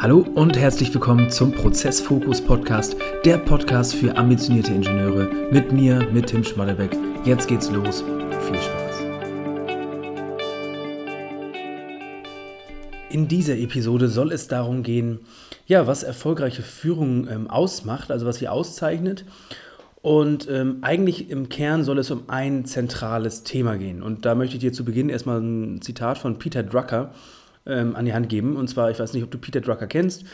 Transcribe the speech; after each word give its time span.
Hallo 0.00 0.24
und 0.36 0.56
herzlich 0.56 0.94
willkommen 0.94 1.28
zum 1.28 1.50
Prozessfokus 1.50 2.40
Podcast, 2.40 2.94
der 3.24 3.36
Podcast 3.36 3.96
für 3.96 4.16
ambitionierte 4.16 4.72
Ingenieure 4.72 5.28
mit 5.50 5.72
mir, 5.72 6.08
mit 6.12 6.28
Tim 6.28 6.44
Schmallebeck. 6.44 6.96
Jetzt 7.24 7.48
geht's 7.48 7.68
los. 7.72 8.04
Viel 8.46 8.54
Spaß. 8.54 9.00
In 13.10 13.26
dieser 13.26 13.58
Episode 13.58 14.06
soll 14.06 14.30
es 14.30 14.46
darum 14.46 14.84
gehen, 14.84 15.18
ja, 15.66 15.88
was 15.88 16.04
erfolgreiche 16.04 16.62
Führung 16.62 17.26
ähm, 17.26 17.50
ausmacht, 17.50 18.12
also 18.12 18.24
was 18.24 18.36
sie 18.36 18.46
auszeichnet. 18.46 19.24
Und 20.00 20.48
ähm, 20.48 20.78
eigentlich 20.82 21.28
im 21.28 21.48
Kern 21.48 21.82
soll 21.82 21.98
es 21.98 22.12
um 22.12 22.28
ein 22.28 22.66
zentrales 22.66 23.42
Thema 23.42 23.76
gehen. 23.76 24.04
Und 24.04 24.24
da 24.24 24.36
möchte 24.36 24.54
ich 24.54 24.60
dir 24.60 24.72
zu 24.72 24.84
Beginn 24.84 25.08
erstmal 25.08 25.40
ein 25.40 25.82
Zitat 25.82 26.18
von 26.18 26.38
Peter 26.38 26.62
Drucker 26.62 27.12
ähm, 27.66 27.96
an 27.96 28.04
die 28.04 28.14
Hand 28.14 28.28
geben. 28.28 28.56
Und 28.56 28.68
zwar, 28.68 28.90
ich 28.90 28.98
weiß 28.98 29.12
nicht, 29.12 29.24
ob 29.24 29.30
du 29.30 29.38
Peter 29.38 29.60
Drucker 29.60 29.86
kennst. 29.86 30.24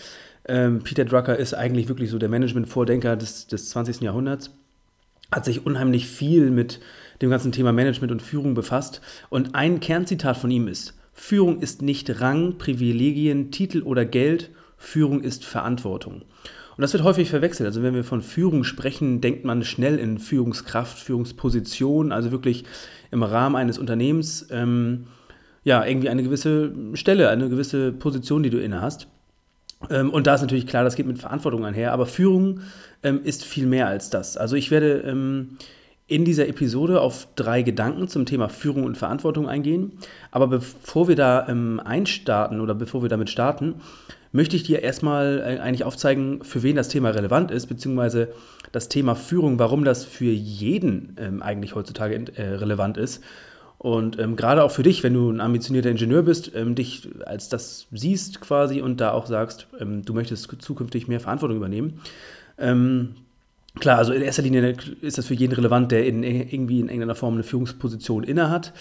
Ähm, 0.46 0.80
Peter 0.82 1.04
Drucker 1.04 1.36
ist 1.38 1.54
eigentlich 1.54 1.88
wirklich 1.88 2.10
so 2.10 2.18
der 2.18 2.28
Management-Vordenker 2.28 3.16
des, 3.16 3.46
des 3.46 3.70
20. 3.70 4.00
Jahrhunderts. 4.00 4.50
Hat 5.32 5.44
sich 5.44 5.64
unheimlich 5.64 6.06
viel 6.06 6.50
mit 6.50 6.80
dem 7.22 7.30
ganzen 7.30 7.52
Thema 7.52 7.72
Management 7.72 8.12
und 8.12 8.22
Führung 8.22 8.54
befasst. 8.54 9.00
Und 9.30 9.54
ein 9.54 9.80
Kernzitat 9.80 10.36
von 10.36 10.50
ihm 10.50 10.68
ist, 10.68 10.94
Führung 11.12 11.60
ist 11.60 11.80
nicht 11.80 12.20
Rang, 12.20 12.58
Privilegien, 12.58 13.50
Titel 13.50 13.82
oder 13.82 14.04
Geld, 14.04 14.50
Führung 14.76 15.22
ist 15.22 15.44
Verantwortung. 15.44 16.22
Und 16.76 16.82
das 16.82 16.92
wird 16.92 17.04
häufig 17.04 17.30
verwechselt. 17.30 17.68
Also 17.68 17.82
wenn 17.82 17.94
wir 17.94 18.02
von 18.02 18.20
Führung 18.20 18.64
sprechen, 18.64 19.20
denkt 19.20 19.44
man 19.44 19.62
schnell 19.62 19.98
in 19.98 20.18
Führungskraft, 20.18 20.98
Führungsposition, 20.98 22.10
also 22.10 22.32
wirklich 22.32 22.64
im 23.12 23.22
Rahmen 23.22 23.54
eines 23.54 23.78
Unternehmens. 23.78 24.48
Ähm, 24.50 25.06
ja, 25.64 25.84
irgendwie 25.84 26.10
eine 26.10 26.22
gewisse 26.22 26.72
Stelle, 26.92 27.30
eine 27.30 27.48
gewisse 27.48 27.90
Position, 27.92 28.42
die 28.42 28.50
du 28.50 28.58
inne 28.58 28.80
hast. 28.82 29.08
Ähm, 29.90 30.10
und 30.10 30.26
da 30.26 30.34
ist 30.34 30.42
natürlich 30.42 30.66
klar, 30.66 30.84
das 30.84 30.94
geht 30.94 31.06
mit 31.06 31.18
Verantwortung 31.18 31.64
einher, 31.64 31.92
aber 31.92 32.06
Führung 32.06 32.60
ähm, 33.02 33.20
ist 33.24 33.44
viel 33.44 33.66
mehr 33.66 33.86
als 33.88 34.10
das. 34.10 34.36
Also 34.36 34.56
ich 34.56 34.70
werde 34.70 35.00
ähm, 35.00 35.56
in 36.06 36.24
dieser 36.24 36.48
Episode 36.48 37.00
auf 37.00 37.28
drei 37.34 37.62
Gedanken 37.62 38.08
zum 38.08 38.26
Thema 38.26 38.48
Führung 38.48 38.84
und 38.84 38.98
Verantwortung 38.98 39.48
eingehen. 39.48 39.92
Aber 40.30 40.46
bevor 40.48 41.08
wir 41.08 41.16
da 41.16 41.48
ähm, 41.48 41.80
einstarten 41.82 42.60
oder 42.60 42.74
bevor 42.74 43.02
wir 43.02 43.08
damit 43.08 43.30
starten, 43.30 43.76
möchte 44.32 44.56
ich 44.56 44.64
dir 44.64 44.82
erstmal 44.82 45.38
äh, 45.40 45.60
eigentlich 45.60 45.84
aufzeigen, 45.84 46.44
für 46.44 46.62
wen 46.62 46.76
das 46.76 46.88
Thema 46.88 47.10
relevant 47.10 47.50
ist, 47.50 47.66
beziehungsweise 47.66 48.28
das 48.72 48.88
Thema 48.90 49.14
Führung, 49.14 49.58
warum 49.58 49.84
das 49.84 50.04
für 50.04 50.24
jeden 50.30 51.16
ähm, 51.18 51.42
eigentlich 51.42 51.74
heutzutage 51.74 52.16
äh, 52.36 52.42
relevant 52.56 52.98
ist 52.98 53.22
und 53.84 54.18
ähm, 54.18 54.34
gerade 54.34 54.64
auch 54.64 54.70
für 54.70 54.82
dich, 54.82 55.02
wenn 55.02 55.12
du 55.12 55.30
ein 55.30 55.42
ambitionierter 55.42 55.90
Ingenieur 55.90 56.22
bist, 56.22 56.52
ähm, 56.54 56.74
dich 56.74 57.06
als 57.26 57.50
das 57.50 57.86
siehst 57.92 58.40
quasi 58.40 58.80
und 58.80 58.98
da 58.98 59.12
auch 59.12 59.26
sagst, 59.26 59.66
ähm, 59.78 60.06
du 60.06 60.14
möchtest 60.14 60.50
zukünftig 60.58 61.06
mehr 61.06 61.20
Verantwortung 61.20 61.58
übernehmen. 61.58 62.00
Ähm, 62.56 63.10
klar, 63.78 63.98
also 63.98 64.14
in 64.14 64.22
erster 64.22 64.40
Linie 64.40 64.74
ist 65.02 65.18
das 65.18 65.26
für 65.26 65.34
jeden 65.34 65.52
relevant, 65.52 65.92
der 65.92 66.06
in, 66.06 66.22
irgendwie 66.22 66.80
in 66.80 66.86
irgendeiner 66.86 67.14
Form 67.14 67.34
eine 67.34 67.42
Führungsposition 67.42 68.24
innehat 68.24 68.72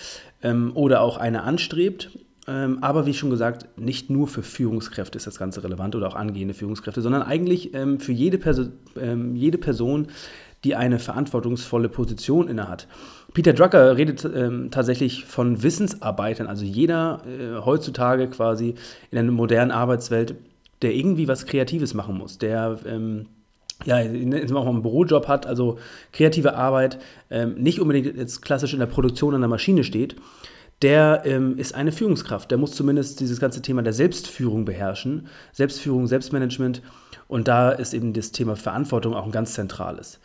ähm, 0.42 0.72
oder 0.74 1.02
auch 1.02 1.18
eine 1.18 1.44
anstrebt. 1.44 2.18
Ähm, 2.48 2.78
aber 2.81 3.06
wie 3.06 3.14
schon 3.14 3.30
gesagt, 3.30 3.78
nicht 3.78 4.09
nur 4.09 4.30
für 4.30 4.42
Führungskräfte 4.42 5.18
ist 5.18 5.28
das 5.28 5.38
Ganze 5.38 5.66
relevant 5.66 5.98
oder 5.98 6.08
auch 6.08 6.16
angehende 6.16 6.54
Führungskräfte, 6.54 7.02
sondern 7.02 7.24
eigentlich 7.24 7.72
für 7.98 8.12
jede, 8.14 8.38
Perso 8.38 8.68
jede 9.34 9.58
Person, 9.58 10.08
die 10.64 10.76
eine 10.76 11.00
verantwortungsvolle 11.00 11.90
Position 11.90 12.48
innehat. 12.48 12.88
Peter 13.34 13.53
Drucker 13.53 13.98
redet 13.98 14.26
ähm, 14.26 14.70
tatsächlich 14.72 15.26
von 15.26 15.64
Wissensarbeitern, 15.64 16.48
also 16.48 16.66
jeder 16.66 17.22
äh, 17.28 17.59
heutzutage 17.66 18.28
quasi 18.30 18.75
in 19.12 19.17
einer 19.17 19.31
modernen 19.31 19.72
Arbeitswelt, 19.72 20.36
der 20.81 20.94
irgendwie 20.94 21.28
was 21.28 21.45
Kreatives 21.45 21.94
machen 21.94 22.17
muss, 22.17 22.38
der 22.38 22.80
ähm, 22.86 23.28
ja, 23.86 23.98
auch 23.98 24.66
mal 24.66 24.67
einen 24.67 24.81
Bürojob 24.81 25.28
hat, 25.28 25.45
also 25.48 25.80
kreative 26.12 26.56
Arbeit, 26.56 27.00
ähm, 27.30 27.56
nicht 27.56 27.80
unbedingt 27.80 28.16
jetzt 28.16 28.41
klassisch 28.41 28.74
in 28.74 28.80
der 28.80 28.85
Produktion 28.85 29.34
an 29.34 29.41
der 29.41 29.50
Maschine 29.50 29.84
steht, 29.84 30.16
der 30.81 31.24
ähm, 31.25 31.58
ist 31.58 31.75
eine 31.75 31.91
Führungskraft. 31.91 32.52
Der 32.52 32.58
muss 32.58 32.74
zumindest 32.74 33.19
dieses 33.19 33.40
ganze 33.40 33.62
Thema 33.62 33.81
der 33.81 33.94
Selbstführung 33.94 34.66
beherrschen. 34.66 35.28
Selbstführung, 35.53 36.08
Selbstmanagement. 36.08 36.81
Und 37.28 37.47
da 37.47 37.72
ist 37.72 37.94
eben 37.94 38.13
das 38.13 38.31
Thema 38.31 38.56
Verantwortung 38.56 39.13
auch 39.13 39.25
ein 39.25 39.31
ganz 39.31 39.53
zentrales. 39.53 40.19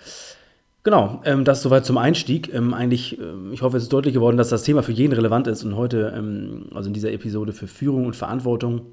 Genau, 0.89 1.21
ähm, 1.27 1.45
das 1.45 1.61
soweit 1.61 1.85
zum 1.85 1.99
Einstieg. 1.99 2.51
Ähm, 2.55 2.73
eigentlich, 2.73 3.21
äh, 3.21 3.23
ich 3.53 3.61
hoffe, 3.61 3.77
es 3.77 3.83
ist 3.83 3.93
deutlich 3.93 4.15
geworden, 4.15 4.39
dass 4.39 4.49
das 4.49 4.63
Thema 4.63 4.83
für 4.83 4.93
jeden 4.93 5.13
relevant 5.13 5.47
ist 5.47 5.63
und 5.63 5.77
heute, 5.77 6.15
ähm, 6.17 6.71
also 6.75 6.89
in 6.89 6.95
dieser 6.95 7.13
Episode 7.13 7.53
für 7.53 7.67
Führung 7.67 8.07
und 8.07 8.17
Verantwortung, 8.17 8.87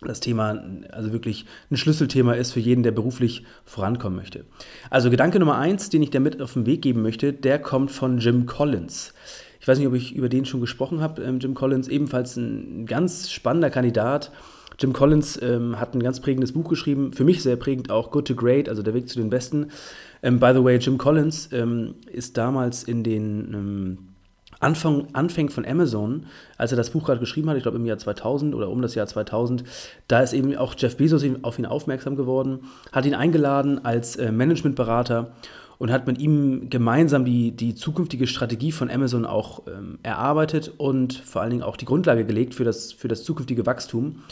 das 0.00 0.20
Thema 0.20 0.62
also 0.92 1.12
wirklich 1.12 1.46
ein 1.72 1.76
Schlüsselthema 1.76 2.34
ist 2.34 2.52
für 2.52 2.60
jeden, 2.60 2.84
der 2.84 2.92
beruflich 2.92 3.42
vorankommen 3.64 4.16
möchte. 4.16 4.44
Also 4.90 5.10
Gedanke 5.10 5.40
Nummer 5.40 5.58
eins, 5.58 5.90
den 5.90 6.04
ich 6.04 6.10
dir 6.10 6.20
mit 6.20 6.40
auf 6.40 6.52
den 6.52 6.66
Weg 6.66 6.82
geben 6.82 7.02
möchte, 7.02 7.32
der 7.32 7.58
kommt 7.58 7.90
von 7.90 8.18
Jim 8.18 8.46
Collins. 8.46 9.12
Ich 9.60 9.66
weiß 9.66 9.78
nicht, 9.78 9.88
ob 9.88 9.94
ich 9.94 10.14
über 10.14 10.28
den 10.28 10.44
schon 10.44 10.60
gesprochen 10.60 11.00
habe. 11.00 11.20
Ähm, 11.20 11.40
Jim 11.40 11.54
Collins, 11.54 11.88
ebenfalls 11.88 12.36
ein 12.36 12.86
ganz 12.86 13.32
spannender 13.32 13.70
Kandidat. 13.70 14.30
Jim 14.78 14.92
Collins 14.92 15.40
ähm, 15.40 15.78
hat 15.78 15.94
ein 15.94 16.02
ganz 16.02 16.20
prägendes 16.20 16.52
Buch 16.52 16.68
geschrieben, 16.68 17.12
für 17.12 17.24
mich 17.24 17.42
sehr 17.42 17.56
prägend 17.56 17.90
auch 17.90 18.10
Good 18.10 18.28
to 18.28 18.34
Great, 18.34 18.68
also 18.68 18.82
der 18.82 18.94
Weg 18.94 19.08
zu 19.08 19.18
den 19.18 19.30
Besten. 19.30 19.68
Ähm, 20.22 20.40
by 20.40 20.52
the 20.54 20.64
way, 20.64 20.76
Jim 20.76 20.98
Collins 20.98 21.48
ähm, 21.52 21.94
ist 22.10 22.36
damals 22.36 22.82
in 22.82 23.02
den 23.04 23.54
ähm, 23.54 23.98
Anfang, 24.60 25.08
Anfängen 25.12 25.50
von 25.50 25.66
Amazon, 25.66 26.26
als 26.56 26.72
er 26.72 26.76
das 26.76 26.90
Buch 26.90 27.04
gerade 27.04 27.20
geschrieben 27.20 27.50
hat, 27.50 27.56
ich 27.56 27.62
glaube 27.62 27.76
im 27.76 27.86
Jahr 27.86 27.98
2000 27.98 28.54
oder 28.54 28.70
um 28.70 28.82
das 28.82 28.94
Jahr 28.94 29.06
2000, 29.06 29.64
da 30.08 30.20
ist 30.20 30.32
eben 30.32 30.56
auch 30.56 30.74
Jeff 30.76 30.96
Bezos 30.96 31.24
auf 31.42 31.58
ihn 31.58 31.66
aufmerksam 31.66 32.16
geworden, 32.16 32.60
hat 32.92 33.04
ihn 33.04 33.14
eingeladen 33.14 33.84
als 33.84 34.16
äh, 34.16 34.32
Managementberater 34.32 35.32
und 35.78 35.90
hat 35.90 36.06
mit 36.06 36.18
ihm 36.18 36.70
gemeinsam 36.70 37.24
die, 37.24 37.50
die 37.50 37.74
zukünftige 37.74 38.26
Strategie 38.26 38.72
von 38.72 38.90
Amazon 38.90 39.26
auch 39.26 39.62
ähm, 39.66 39.98
erarbeitet 40.02 40.72
und 40.78 41.14
vor 41.14 41.42
allen 41.42 41.50
Dingen 41.50 41.62
auch 41.62 41.76
die 41.76 41.84
Grundlage 41.84 42.24
gelegt 42.24 42.54
für 42.54 42.64
das, 42.64 42.92
für 42.92 43.08
das 43.08 43.24
zukünftige 43.24 43.66
Wachstum. 43.66 44.22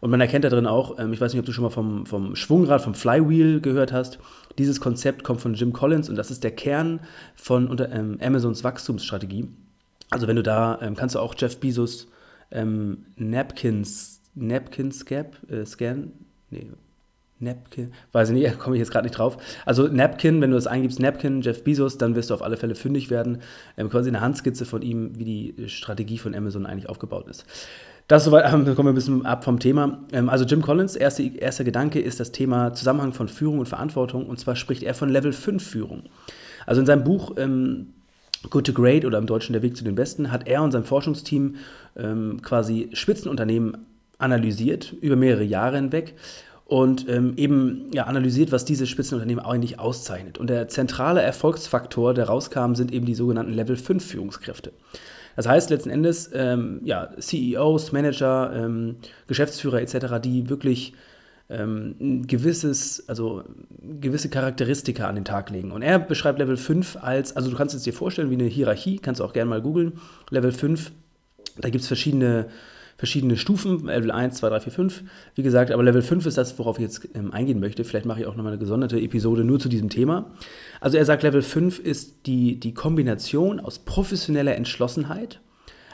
Und 0.00 0.10
man 0.10 0.20
erkennt 0.20 0.44
da 0.44 0.48
drin 0.48 0.66
auch, 0.66 0.98
ähm, 0.98 1.12
ich 1.12 1.20
weiß 1.20 1.32
nicht, 1.32 1.40
ob 1.40 1.46
du 1.46 1.52
schon 1.52 1.64
mal 1.64 1.70
vom, 1.70 2.06
vom 2.06 2.34
Schwungrad, 2.34 2.82
vom 2.82 2.94
Flywheel 2.94 3.60
gehört 3.60 3.92
hast. 3.92 4.18
Dieses 4.58 4.80
Konzept 4.80 5.24
kommt 5.24 5.40
von 5.40 5.54
Jim 5.54 5.72
Collins 5.72 6.08
und 6.08 6.16
das 6.16 6.30
ist 6.30 6.42
der 6.42 6.52
Kern 6.52 7.00
von 7.34 7.68
unter, 7.68 7.90
ähm, 7.92 8.18
Amazons 8.20 8.64
Wachstumsstrategie. 8.64 9.48
Also 10.10 10.26
wenn 10.26 10.36
du 10.36 10.42
da, 10.42 10.78
ähm, 10.82 10.96
kannst 10.96 11.14
du 11.14 11.20
auch 11.20 11.34
Jeff 11.36 11.58
Bezos 11.60 12.08
ähm, 12.50 13.06
Napkins, 13.16 14.22
Napkins 14.34 15.04
Gap, 15.04 15.36
äh, 15.50 15.64
Scan, 15.64 16.12
nee, 16.50 16.66
Napkin, 17.40 17.92
weiß 18.12 18.30
ich 18.30 18.34
nicht, 18.34 18.58
komme 18.58 18.76
ich 18.76 18.80
jetzt 18.80 18.90
gerade 18.90 19.06
nicht 19.06 19.18
drauf. 19.18 19.38
Also 19.66 19.88
Napkin, 19.88 20.40
wenn 20.40 20.50
du 20.50 20.56
das 20.56 20.66
eingibst, 20.66 21.00
Napkin, 21.00 21.40
Jeff 21.42 21.64
Bezos, 21.64 21.98
dann 21.98 22.14
wirst 22.14 22.30
du 22.30 22.34
auf 22.34 22.42
alle 22.42 22.56
Fälle 22.56 22.74
fündig 22.74 23.10
werden. 23.10 23.38
Ähm, 23.76 23.90
quasi 23.90 24.08
eine 24.08 24.20
Handskizze 24.20 24.64
von 24.64 24.82
ihm, 24.82 25.18
wie 25.18 25.24
die 25.24 25.68
Strategie 25.68 26.18
von 26.18 26.34
Amazon 26.34 26.66
eigentlich 26.66 26.88
aufgebaut 26.88 27.28
ist. 27.28 27.46
Das 28.08 28.24
soweit, 28.24 28.44
ähm, 28.52 28.64
kommen 28.74 28.88
wir 28.88 28.92
ein 28.92 28.94
bisschen 28.94 29.24
ab 29.24 29.44
vom 29.44 29.58
Thema. 29.60 30.00
Ähm, 30.12 30.28
also 30.28 30.44
Jim 30.44 30.62
Collins, 30.62 30.96
erste, 30.96 31.22
erster 31.22 31.64
Gedanke 31.64 32.00
ist 32.00 32.20
das 32.20 32.32
Thema 32.32 32.74
Zusammenhang 32.74 33.12
von 33.12 33.28
Führung 33.28 33.60
und 33.60 33.68
Verantwortung. 33.68 34.26
Und 34.26 34.40
zwar 34.40 34.56
spricht 34.56 34.82
er 34.82 34.94
von 34.94 35.08
Level 35.08 35.32
5 35.32 35.64
Führung. 35.64 36.02
Also 36.66 36.80
in 36.80 36.86
seinem 36.86 37.04
Buch 37.04 37.36
ähm, 37.36 37.94
Good 38.48 38.66
to 38.66 38.72
Great 38.72 39.04
oder 39.04 39.18
im 39.18 39.26
Deutschen 39.26 39.52
Der 39.52 39.62
Weg 39.62 39.76
zu 39.76 39.84
den 39.84 39.94
Besten 39.94 40.32
hat 40.32 40.48
er 40.48 40.62
und 40.62 40.72
sein 40.72 40.84
Forschungsteam 40.84 41.56
ähm, 41.96 42.40
quasi 42.42 42.88
Spitzenunternehmen 42.92 43.86
analysiert 44.18 44.92
über 45.00 45.16
mehrere 45.16 45.44
Jahre 45.44 45.76
hinweg 45.76 46.14
und 46.70 47.08
ähm, 47.08 47.34
eben 47.36 47.90
ja, 47.92 48.04
analysiert, 48.04 48.52
was 48.52 48.64
diese 48.64 48.86
Spitzenunternehmen 48.86 49.44
eigentlich 49.44 49.80
auszeichnet. 49.80 50.38
Und 50.38 50.48
der 50.48 50.68
zentrale 50.68 51.20
Erfolgsfaktor, 51.20 52.14
der 52.14 52.26
rauskam, 52.26 52.74
sind 52.74 52.92
eben 52.92 53.06
die 53.06 53.16
sogenannten 53.16 53.52
Level 53.52 53.74
5 53.74 54.04
Führungskräfte. 54.04 54.70
Das 55.34 55.48
heißt 55.48 55.70
letzten 55.70 55.90
Endes, 55.90 56.30
ähm, 56.32 56.80
ja, 56.84 57.10
CEOs, 57.18 57.90
Manager, 57.90 58.52
ähm, 58.54 58.98
Geschäftsführer 59.26 59.80
etc., 59.80 60.20
die 60.22 60.48
wirklich 60.48 60.92
ähm, 61.48 61.96
ein 62.00 62.26
gewisses, 62.28 63.08
also 63.08 63.42
gewisse 64.00 64.28
Charakteristika 64.28 65.08
an 65.08 65.16
den 65.16 65.24
Tag 65.24 65.50
legen. 65.50 65.72
Und 65.72 65.82
er 65.82 65.98
beschreibt 65.98 66.38
Level 66.38 66.56
5 66.56 66.98
als, 67.02 67.34
also 67.34 67.50
du 67.50 67.56
kannst 67.56 67.74
es 67.74 67.82
dir 67.82 67.92
vorstellen 67.92 68.30
wie 68.30 68.34
eine 68.34 68.44
Hierarchie, 68.44 69.00
kannst 69.00 69.20
du 69.20 69.24
auch 69.24 69.32
gerne 69.32 69.50
mal 69.50 69.60
googeln. 69.60 69.94
Level 70.30 70.52
5, 70.52 70.92
da 71.58 71.68
gibt 71.68 71.82
es 71.82 71.88
verschiedene 71.88 72.46
verschiedene 73.00 73.38
Stufen, 73.38 73.86
Level 73.86 74.10
1, 74.10 74.36
2, 74.36 74.50
3, 74.50 74.60
4, 74.60 74.72
5, 74.72 75.04
wie 75.34 75.42
gesagt, 75.42 75.70
aber 75.70 75.82
Level 75.82 76.02
5 76.02 76.26
ist 76.26 76.36
das, 76.36 76.58
worauf 76.58 76.78
ich 76.78 76.82
jetzt 76.82 77.08
ähm, 77.14 77.32
eingehen 77.32 77.58
möchte. 77.58 77.82
Vielleicht 77.82 78.04
mache 78.04 78.20
ich 78.20 78.26
auch 78.26 78.36
nochmal 78.36 78.52
eine 78.52 78.60
gesonderte 78.60 79.00
Episode 79.00 79.42
nur 79.42 79.58
zu 79.58 79.70
diesem 79.70 79.88
Thema. 79.88 80.32
Also 80.82 80.98
er 80.98 81.06
sagt, 81.06 81.22
Level 81.22 81.40
5 81.40 81.78
ist 81.78 82.26
die, 82.26 82.60
die 82.60 82.74
Kombination 82.74 83.58
aus 83.58 83.78
professioneller 83.78 84.54
Entschlossenheit, 84.54 85.40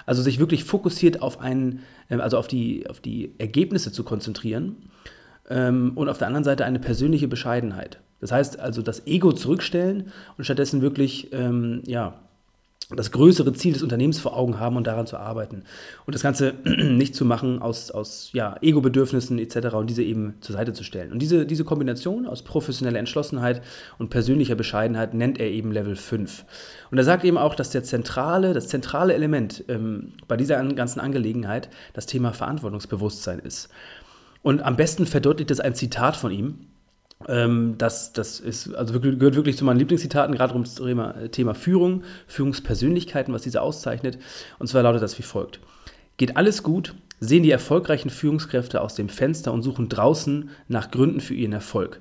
also 0.05 0.21
sich 0.21 0.41
wirklich 0.41 0.65
fokussiert 0.65 1.23
auf 1.23 1.39
einen, 1.39 1.85
ähm, 2.11 2.21
also 2.21 2.39
auf 2.39 2.49
die, 2.49 2.91
auf 2.91 2.99
die 2.99 3.35
Ergebnisse 3.39 3.93
zu 3.93 4.03
konzentrieren 4.03 4.75
ähm, 5.49 5.93
und 5.95 6.09
auf 6.09 6.19
der 6.19 6.27
anderen 6.27 6.43
Seite 6.43 6.65
eine 6.65 6.81
persönliche 6.81 7.29
Bescheidenheit. 7.29 8.01
Das 8.19 8.33
heißt 8.33 8.59
also 8.59 8.83
das 8.83 9.07
Ego 9.07 9.33
zurückstellen 9.33 10.11
und 10.37 10.43
stattdessen 10.43 10.83
wirklich, 10.83 11.33
ähm, 11.33 11.83
ja, 11.87 12.19
das 12.95 13.11
größere 13.11 13.53
Ziel 13.53 13.73
des 13.73 13.83
Unternehmens 13.83 14.21
vor 14.21 14.37
Augen 14.37 14.61
haben 14.61 14.77
und 14.77 14.87
daran 14.87 15.09
zu 15.09 15.17
arbeiten. 15.17 15.65
Und 16.07 16.15
das 16.15 16.23
Ganze 16.23 16.55
nicht 16.65 17.17
zu 17.17 17.25
machen 17.25 17.61
aus, 17.61 17.91
aus 17.91 18.31
ja, 18.33 18.57
Ego-Bedürfnissen 18.61 19.41
etc. 19.41 19.75
und 19.75 19.91
diese 19.91 20.05
eben 20.05 20.35
zur 20.41 20.55
Seite 20.55 20.73
zu 20.73 20.85
stellen. 20.85 21.11
Und 21.11 21.21
diese, 21.21 21.47
diese 21.47 21.65
Kombination 21.65 22.27
aus 22.27 22.43
professioneller 22.43 23.01
Entschlossenheit 23.01 23.63
und 23.99 24.11
persönlicher 24.11 24.55
Bescheidenheit 24.55 25.15
nennt 25.15 25.41
er 25.41 25.51
eben 25.51 25.73
Level 25.73 25.97
5. 25.97 26.45
Und 26.93 26.99
er 26.99 27.05
sagt 27.05 27.25
eben 27.25 27.39
auch, 27.39 27.57
dass 27.57 27.71
der 27.71 27.83
zentrale, 27.83 28.55
das 28.55 28.69
zentrale 28.69 29.15
Element 29.15 29.65
ähm, 29.67 30.13
bei 30.29 30.37
dieser 30.37 30.63
ganzen 30.65 31.01
Angelegenheit 31.01 31.69
das 31.93 32.07
Thema 32.07 32.33
Verantwortungsbewusstsein 32.33 33.41
ist. 33.41 33.69
Und 34.43 34.63
am 34.63 34.77
besten 34.77 35.07
verdeutlicht 35.07 35.51
es 35.51 35.59
ein 35.59 35.75
Zitat 35.75 36.17
von 36.17 36.31
ihm, 36.31 36.69
ähm, 37.29 37.75
das, 37.79 38.13
das 38.13 38.41
ist, 38.41 38.75
also 38.75 38.95
wirklich, 38.95 39.19
gehört 39.19 39.37
wirklich 39.37 39.57
zu 39.57 39.65
meinen 39.65 39.79
Lieblingszitaten, 39.79 40.35
gerade 40.35 40.53
ums 40.53 40.75
Thema, 40.75 41.15
Thema 41.31 41.55
Führung, 41.55 42.03
Führungspersönlichkeiten, 42.27 43.33
was 43.33 43.43
diese 43.43 43.63
auszeichnet. 43.63 44.19
Und 44.59 44.67
zwar 44.67 44.83
lautet 44.83 45.03
das 45.03 45.19
wie 45.19 45.23
folgt. 45.23 45.61
Geht 46.19 46.37
alles 46.37 46.63
gut, 46.63 46.95
sehen 47.21 47.43
die 47.43 47.51
erfolgreichen 47.51 48.11
Führungskräfte 48.11 48.81
aus 48.81 48.95
dem 48.95 49.09
Fenster 49.09 49.53
und 49.53 49.63
suchen 49.63 49.89
draußen 49.89 50.51
nach 50.69 50.91
Gründen 50.91 51.21
für 51.21 51.35
ihren 51.35 51.53
Erfolg. 51.53 52.01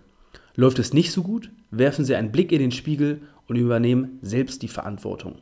Läuft 0.56 0.80
es 0.80 0.94
nicht 0.94 1.12
so 1.12 1.24
gut, 1.24 1.50
werfen 1.72 2.06
sie 2.06 2.16
einen 2.16 2.32
Blick 2.32 2.52
in 2.52 2.60
den 2.60 2.72
Spiegel 2.72 3.22
und 3.48 3.56
übernehmen 3.56 4.20
selbst 4.22 4.62
die 4.62 4.68
Verantwortung. 4.68 5.36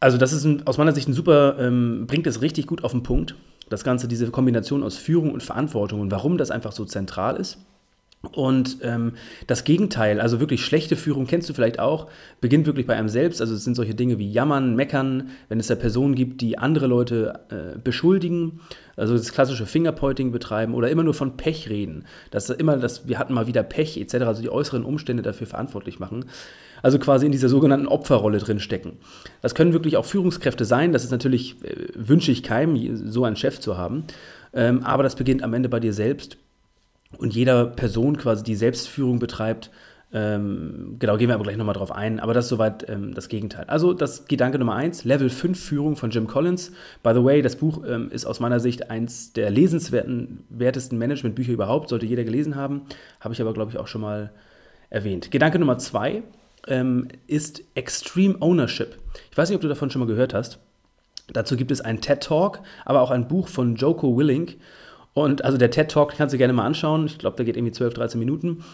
Also 0.00 0.18
das 0.18 0.32
ist 0.32 0.44
ein, 0.44 0.66
aus 0.66 0.78
meiner 0.78 0.92
Sicht 0.92 1.08
ein 1.08 1.12
super, 1.12 1.56
ähm, 1.58 2.06
bringt 2.06 2.26
es 2.26 2.42
richtig 2.42 2.66
gut 2.66 2.82
auf 2.82 2.92
den 2.92 3.02
Punkt. 3.02 3.36
Das 3.68 3.84
Ganze, 3.84 4.08
diese 4.08 4.30
Kombination 4.30 4.82
aus 4.82 4.96
Führung 4.96 5.32
und 5.32 5.42
Verantwortung 5.42 6.00
und 6.00 6.10
warum 6.10 6.38
das 6.38 6.50
einfach 6.50 6.72
so 6.72 6.84
zentral 6.84 7.36
ist. 7.36 7.58
Und 8.30 8.78
ähm, 8.82 9.14
das 9.48 9.64
Gegenteil, 9.64 10.20
also 10.20 10.38
wirklich 10.38 10.64
schlechte 10.64 10.94
Führung, 10.94 11.26
kennst 11.26 11.48
du 11.48 11.54
vielleicht 11.54 11.80
auch, 11.80 12.08
beginnt 12.40 12.66
wirklich 12.66 12.86
bei 12.86 12.94
einem 12.94 13.08
selbst. 13.08 13.40
Also 13.40 13.54
es 13.54 13.64
sind 13.64 13.74
solche 13.74 13.96
Dinge 13.96 14.18
wie 14.18 14.30
Jammern, 14.30 14.76
Meckern, 14.76 15.30
wenn 15.48 15.58
es 15.58 15.66
da 15.66 15.74
Personen 15.74 16.14
gibt, 16.14 16.40
die 16.40 16.56
andere 16.56 16.86
Leute 16.86 17.40
äh, 17.50 17.78
beschuldigen, 17.78 18.60
also 18.96 19.16
das 19.16 19.32
klassische 19.32 19.66
Fingerpointing 19.66 20.30
betreiben 20.30 20.74
oder 20.74 20.88
immer 20.88 21.02
nur 21.02 21.14
von 21.14 21.36
Pech 21.36 21.68
reden. 21.68 22.04
Dass 22.30 22.48
immer 22.48 22.76
das, 22.76 23.08
wir 23.08 23.18
hatten 23.18 23.34
mal 23.34 23.48
wieder 23.48 23.64
Pech 23.64 23.96
etc., 23.96 24.14
also 24.22 24.40
die 24.40 24.50
äußeren 24.50 24.84
Umstände 24.84 25.24
dafür 25.24 25.48
verantwortlich 25.48 25.98
machen. 25.98 26.26
Also 26.80 26.98
quasi 27.00 27.26
in 27.26 27.32
dieser 27.32 27.48
sogenannten 27.48 27.86
Opferrolle 27.86 28.38
drin 28.38 28.60
stecken. 28.60 28.98
Das 29.40 29.54
können 29.54 29.72
wirklich 29.72 29.96
auch 29.96 30.04
Führungskräfte 30.04 30.64
sein. 30.64 30.92
Das 30.92 31.02
ist 31.02 31.10
natürlich, 31.10 31.56
äh, 31.64 31.88
wünsche 31.94 32.30
ich 32.30 32.44
keinem, 32.44 33.08
so 33.08 33.24
einen 33.24 33.36
Chef 33.36 33.58
zu 33.58 33.76
haben. 33.76 34.04
Ähm, 34.54 34.84
aber 34.84 35.02
das 35.02 35.16
beginnt 35.16 35.42
am 35.42 35.54
Ende 35.54 35.68
bei 35.68 35.80
dir 35.80 35.92
selbst 35.92 36.36
und 37.18 37.34
jeder 37.34 37.66
Person 37.66 38.16
quasi 38.16 38.42
die 38.42 38.54
Selbstführung 38.54 39.18
betreibt. 39.18 39.70
Ähm, 40.14 40.96
genau, 40.98 41.16
gehen 41.16 41.28
wir 41.28 41.34
aber 41.34 41.44
gleich 41.44 41.56
nochmal 41.56 41.74
drauf 41.74 41.90
ein, 41.90 42.20
aber 42.20 42.34
das 42.34 42.44
ist 42.44 42.50
soweit 42.50 42.86
ähm, 42.88 43.14
das 43.14 43.28
Gegenteil. 43.28 43.64
Also 43.68 43.94
das 43.94 44.26
Gedanke 44.26 44.58
Nummer 44.58 44.74
1, 44.74 45.04
Level 45.04 45.30
5 45.30 45.58
Führung 45.58 45.96
von 45.96 46.10
Jim 46.10 46.26
Collins. 46.26 46.72
By 47.02 47.12
the 47.14 47.24
way, 47.24 47.40
das 47.40 47.56
Buch 47.56 47.82
ähm, 47.88 48.10
ist 48.10 48.26
aus 48.26 48.38
meiner 48.38 48.60
Sicht 48.60 48.90
eins 48.90 49.32
der 49.32 49.50
lesenswertesten 49.50 50.98
Managementbücher 50.98 51.52
überhaupt, 51.52 51.88
sollte 51.88 52.04
jeder 52.04 52.24
gelesen 52.24 52.56
haben, 52.56 52.82
habe 53.20 53.32
ich 53.32 53.40
aber, 53.40 53.54
glaube 53.54 53.70
ich, 53.70 53.78
auch 53.78 53.86
schon 53.86 54.02
mal 54.02 54.32
erwähnt. 54.90 55.30
Gedanke 55.30 55.58
Nummer 55.58 55.78
2 55.78 56.22
ähm, 56.68 57.08
ist 57.26 57.62
Extreme 57.74 58.36
Ownership. 58.40 58.96
Ich 59.30 59.38
weiß 59.38 59.48
nicht, 59.48 59.56
ob 59.56 59.62
du 59.62 59.68
davon 59.68 59.90
schon 59.90 60.00
mal 60.00 60.06
gehört 60.06 60.34
hast. 60.34 60.58
Dazu 61.32 61.56
gibt 61.56 61.70
es 61.70 61.80
einen 61.80 62.00
TED 62.02 62.22
Talk, 62.22 62.60
aber 62.84 63.00
auch 63.00 63.10
ein 63.10 63.28
Buch 63.28 63.48
von 63.48 63.76
Joko 63.76 64.16
Willink. 64.16 64.56
Und 65.14 65.44
also 65.44 65.58
der 65.58 65.70
TED 65.70 65.90
Talk 65.90 66.14
kannst 66.16 66.32
du 66.32 66.38
gerne 66.38 66.52
mal 66.52 66.64
anschauen. 66.64 67.06
Ich 67.06 67.18
glaube, 67.18 67.36
der 67.36 67.44
geht 67.44 67.56
irgendwie 67.56 67.72
12, 67.72 67.94
13 67.94 68.18
Minuten. 68.18 68.64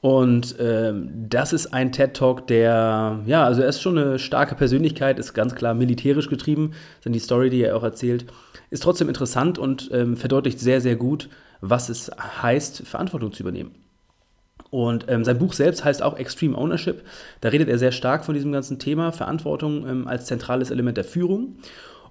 Und 0.00 0.56
ähm, 0.58 1.08
das 1.30 1.54
ist 1.54 1.72
ein 1.72 1.90
TED 1.90 2.14
Talk, 2.14 2.46
der, 2.46 3.20
ja, 3.24 3.44
also 3.44 3.62
er 3.62 3.68
ist 3.68 3.80
schon 3.80 3.96
eine 3.96 4.18
starke 4.18 4.54
Persönlichkeit, 4.54 5.18
ist 5.18 5.32
ganz 5.32 5.54
klar 5.54 5.72
militärisch 5.72 6.28
getrieben, 6.28 6.72
sind 7.02 7.14
die 7.14 7.20
Story, 7.20 7.48
die 7.48 7.62
er 7.62 7.74
auch 7.74 7.82
erzählt, 7.82 8.26
ist 8.68 8.82
trotzdem 8.82 9.08
interessant 9.08 9.58
und 9.58 9.88
ähm, 9.94 10.18
verdeutlicht 10.18 10.60
sehr, 10.60 10.82
sehr 10.82 10.96
gut, 10.96 11.30
was 11.62 11.88
es 11.88 12.10
heißt, 12.42 12.86
Verantwortung 12.86 13.32
zu 13.32 13.42
übernehmen. 13.42 13.70
Und 14.68 15.06
ähm, 15.08 15.24
sein 15.24 15.38
Buch 15.38 15.54
selbst 15.54 15.84
heißt 15.84 16.02
auch 16.02 16.18
Extreme 16.18 16.58
Ownership. 16.58 17.02
Da 17.40 17.48
redet 17.48 17.68
er 17.68 17.78
sehr 17.78 17.92
stark 17.92 18.24
von 18.24 18.34
diesem 18.34 18.52
ganzen 18.52 18.78
Thema 18.78 19.12
Verantwortung 19.12 19.88
ähm, 19.88 20.08
als 20.08 20.26
zentrales 20.26 20.70
Element 20.70 20.98
der 20.98 21.04
Führung. 21.04 21.56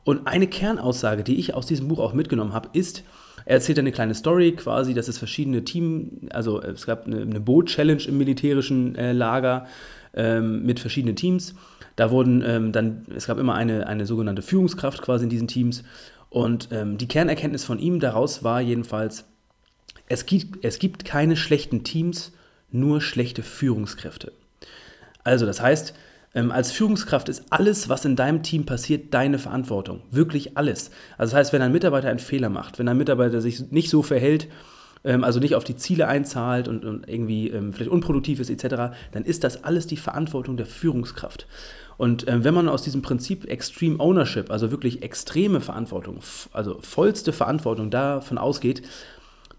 Und 0.04 0.26
eine 0.26 0.48
Kernaussage, 0.48 1.24
die 1.24 1.38
ich 1.38 1.54
aus 1.54 1.66
diesem 1.66 1.90
Buch 1.90 2.00
auch 2.00 2.14
mitgenommen 2.14 2.54
habe, 2.54 2.70
ist, 2.74 3.04
er 3.46 3.56
erzählt 3.56 3.80
eine 3.80 3.92
kleine 3.92 4.16
Story 4.16 4.54
quasi, 4.54 4.94
dass 4.94 5.08
es 5.08 5.18
verschiedene 5.18 5.64
Team, 5.64 6.30
also 6.32 6.62
es 6.62 6.86
gab 6.86 7.06
eine, 7.06 7.22
eine 7.22 7.40
Boot-Challenge 7.40 8.04
im 8.08 8.18
militärischen 8.18 8.96
äh, 8.96 9.12
Lager 9.12 9.68
ähm, 10.14 10.66
mit 10.66 10.80
verschiedenen 10.80 11.16
Teams. 11.16 11.56
Da 11.96 12.12
wurden 12.12 12.44
ähm, 12.46 12.72
dann, 12.72 13.06
es 13.16 13.28
gab 13.28 13.38
immer 13.38 13.56
eine, 13.56 13.88
eine 13.88 14.06
sogenannte 14.06 14.42
Führungskraft 14.42 15.02
quasi 15.02 15.26
in 15.26 15.30
diesen 15.30 15.48
Teams. 15.48 15.84
Und 16.30 16.70
ähm, 16.72 16.98
die 16.98 17.08
Kernerkenntnis 17.08 17.64
von 17.64 17.80
ihm 17.80 18.00
daraus 18.00 18.44
war 18.44 18.62
jedenfalls, 18.62 19.26
es 20.08 20.26
gibt, 20.26 20.66
es 20.66 20.80
gibt 20.80 21.06
keine 21.06 21.36
schlechten 21.36 21.84
Teams, 21.84 22.34
nur 22.72 23.02
schlechte 23.02 23.44
Führungskräfte. 23.44 24.32
Also 25.24 25.46
das 25.46 25.62
heißt, 25.62 25.94
ähm, 26.34 26.52
als 26.52 26.72
Führungskraft 26.72 27.30
ist 27.30 27.44
alles, 27.50 27.90
was 27.90 28.06
in 28.06 28.16
deinem 28.16 28.44
Team 28.44 28.66
passiert, 28.66 29.14
deine 29.14 29.40
Verantwortung. 29.40 30.02
Wirklich 30.10 30.58
alles. 30.58 30.92
Also 31.18 31.32
das 31.32 31.40
heißt, 31.40 31.54
wenn 31.54 31.62
ein 31.62 31.72
Mitarbeiter 31.72 32.10
einen 32.10 32.20
Fehler 32.20 32.50
macht, 32.50 32.80
wenn 32.80 32.88
ein 32.88 32.98
Mitarbeiter 32.98 33.42
sich 33.42 33.72
nicht 33.72 33.90
so 33.90 34.02
verhält, 34.02 34.48
ähm, 35.04 35.24
also 35.24 35.40
nicht 35.40 35.56
auf 35.56 35.64
die 35.64 35.76
Ziele 35.76 36.08
einzahlt 36.08 36.68
und, 36.68 36.86
und 36.86 37.08
irgendwie 37.08 37.50
ähm, 37.50 37.74
vielleicht 37.74 37.92
unproduktiv 37.92 38.40
ist 38.40 38.50
etc., 38.50 38.96
dann 39.12 39.24
ist 39.24 39.44
das 39.44 39.64
alles 39.64 39.86
die 39.88 39.98
Verantwortung 39.98 40.58
der 40.58 40.66
Führungskraft. 40.66 41.48
Und 41.98 42.28
äh, 42.28 42.44
wenn 42.44 42.54
man 42.54 42.70
aus 42.70 42.82
diesem 42.82 43.04
Prinzip 43.04 43.46
Extreme 43.46 44.00
Ownership, 44.00 44.50
also 44.50 44.72
wirklich 44.72 45.04
extreme 45.04 45.62
Verantwortung, 45.62 46.20
also 46.52 46.80
vollste 46.82 47.34
Verantwortung 47.34 47.92
davon 47.92 48.40
ausgeht, 48.40 48.82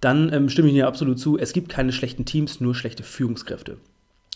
dann 0.01 0.33
ähm, 0.33 0.49
stimme 0.49 0.69
ich 0.69 0.75
dir 0.75 0.89
absolut 0.89 1.19
zu, 1.19 1.39
es 1.39 1.53
gibt 1.53 1.69
keine 1.69 1.93
schlechten 1.93 2.25
Teams, 2.25 2.61
nur 2.61 2.75
schlechte 2.75 3.05
Führungskräfte. 3.05 3.79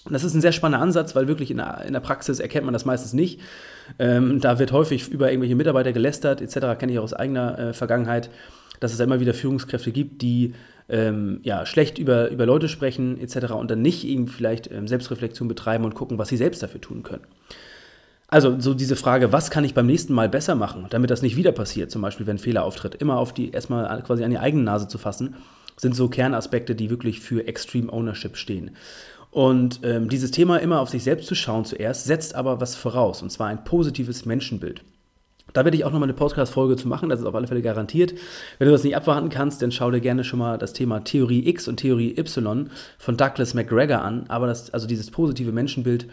Und 0.08 0.14
das 0.14 0.25
ist 0.25 0.34
ein 0.34 0.40
sehr 0.40 0.52
spannender 0.52 0.82
Ansatz, 0.82 1.14
weil 1.14 1.28
wirklich 1.28 1.50
in 1.50 1.58
der, 1.58 1.84
in 1.87 1.93
der 1.93 2.00
Praxis 2.00 2.40
erkennt 2.40 2.64
man 2.64 2.72
das 2.72 2.87
meistens 2.87 3.12
nicht. 3.12 3.40
Ähm, 3.99 4.40
da 4.40 4.58
wird 4.58 4.72
häufig 4.72 5.08
über 5.08 5.31
irgendwelche 5.31 5.55
Mitarbeiter 5.55 5.93
gelästert, 5.93 6.40
etc., 6.40 6.78
kenne 6.78 6.93
ich 6.93 6.99
auch 6.99 7.05
aus 7.05 7.12
eigener 7.12 7.58
äh, 7.58 7.72
Vergangenheit, 7.75 8.31
dass 8.81 8.94
es 8.94 9.00
immer 9.00 9.20
wieder 9.20 9.34
Führungskräfte 9.34 9.93
gibt, 9.93 10.22
die 10.22 10.55
ähm, 10.88 11.40
ja, 11.43 11.66
schlecht 11.66 11.99
über, 11.99 12.31
über 12.31 12.46
Leute 12.46 12.69
sprechen, 12.69 13.20
etc., 13.20 13.52
und 13.52 13.70
dann 13.70 13.82
nicht 13.82 14.06
eben 14.06 14.28
vielleicht 14.28 14.70
ähm, 14.70 14.88
Selbstreflexion 14.88 15.46
betreiben 15.46 15.84
und 15.84 15.94
gucken, 15.94 16.16
was 16.16 16.28
sie 16.28 16.38
selbst 16.38 16.62
dafür 16.62 16.81
tun 16.81 17.02
können. 17.02 17.25
Also 18.28 18.58
so 18.60 18.72
diese 18.72 18.96
Frage, 18.96 19.32
was 19.32 19.50
kann 19.50 19.64
ich 19.64 19.75
beim 19.75 19.87
nächsten 19.87 20.14
Mal 20.14 20.31
besser 20.31 20.55
machen, 20.55 20.87
damit 20.90 21.10
das 21.10 21.22
nicht 21.22 21.37
wieder 21.37 21.52
passiert, 21.52 21.90
zum 21.90 22.02
Beispiel 22.02 22.26
wenn 22.26 22.37
ein 22.37 22.40
Fehler 22.40 22.64
auftritt, 22.64 22.94
immer 22.94 23.19
auf 23.19 23.34
die 23.34 23.50
erstmal 23.50 24.02
quasi 24.02 24.25
an 24.25 24.31
die 24.31 24.38
eigene 24.38 24.64
Nase 24.64 24.88
zu 24.88 24.96
fassen, 24.99 25.37
sind 25.76 25.94
so 25.94 26.08
Kernaspekte, 26.08 26.75
die 26.75 26.90
wirklich 26.90 27.20
für 27.20 27.46
Extreme 27.46 27.93
Ownership 27.93 28.36
stehen. 28.36 28.72
Und 29.31 29.81
ähm, 29.82 30.08
dieses 30.08 30.31
Thema 30.31 30.56
immer 30.58 30.81
auf 30.81 30.89
sich 30.89 31.03
selbst 31.03 31.27
zu 31.27 31.35
schauen 31.35 31.65
zuerst, 31.65 32.06
setzt 32.06 32.35
aber 32.35 32.61
was 32.61 32.75
voraus, 32.75 33.23
und 33.23 33.31
zwar 33.31 33.49
ein 33.49 33.65
positives 33.65 34.25
Menschenbild. 34.25 34.82
Da 35.53 35.65
werde 35.65 35.77
ich 35.77 35.85
auch 35.85 35.93
nochmal 35.93 36.08
eine 36.08 36.17
Podcast-Folge 36.17 36.77
zu 36.77 36.89
machen, 36.89 37.08
das 37.08 37.20
ist 37.20 37.27
auf 37.27 37.35
alle 37.35 37.47
Fälle 37.47 37.63
garantiert. 37.63 38.15
Wenn 38.58 38.67
du 38.67 38.73
das 38.73 38.85
nicht 38.85 38.97
abwarten 38.97 39.31
kannst, 39.31 39.63
dann 39.63 39.73
schau 39.73 39.91
dir 39.91 40.01
gerne 40.01 40.25
schon 40.25 40.39
mal 40.39 40.58
das 40.58 40.73
Thema 40.75 41.01
Theorie 41.01 41.49
X 41.49 41.69
und 41.69 41.79
Theorie 41.79 42.19
Y 42.19 42.70
von 42.99 43.17
Douglas 43.17 43.55
McGregor 43.55 44.03
an. 44.03 44.25
Aber 44.29 44.47
das, 44.47 44.70
also 44.75 44.87
dieses 44.87 45.11
positive 45.11 45.53
Menschenbild 45.53 46.06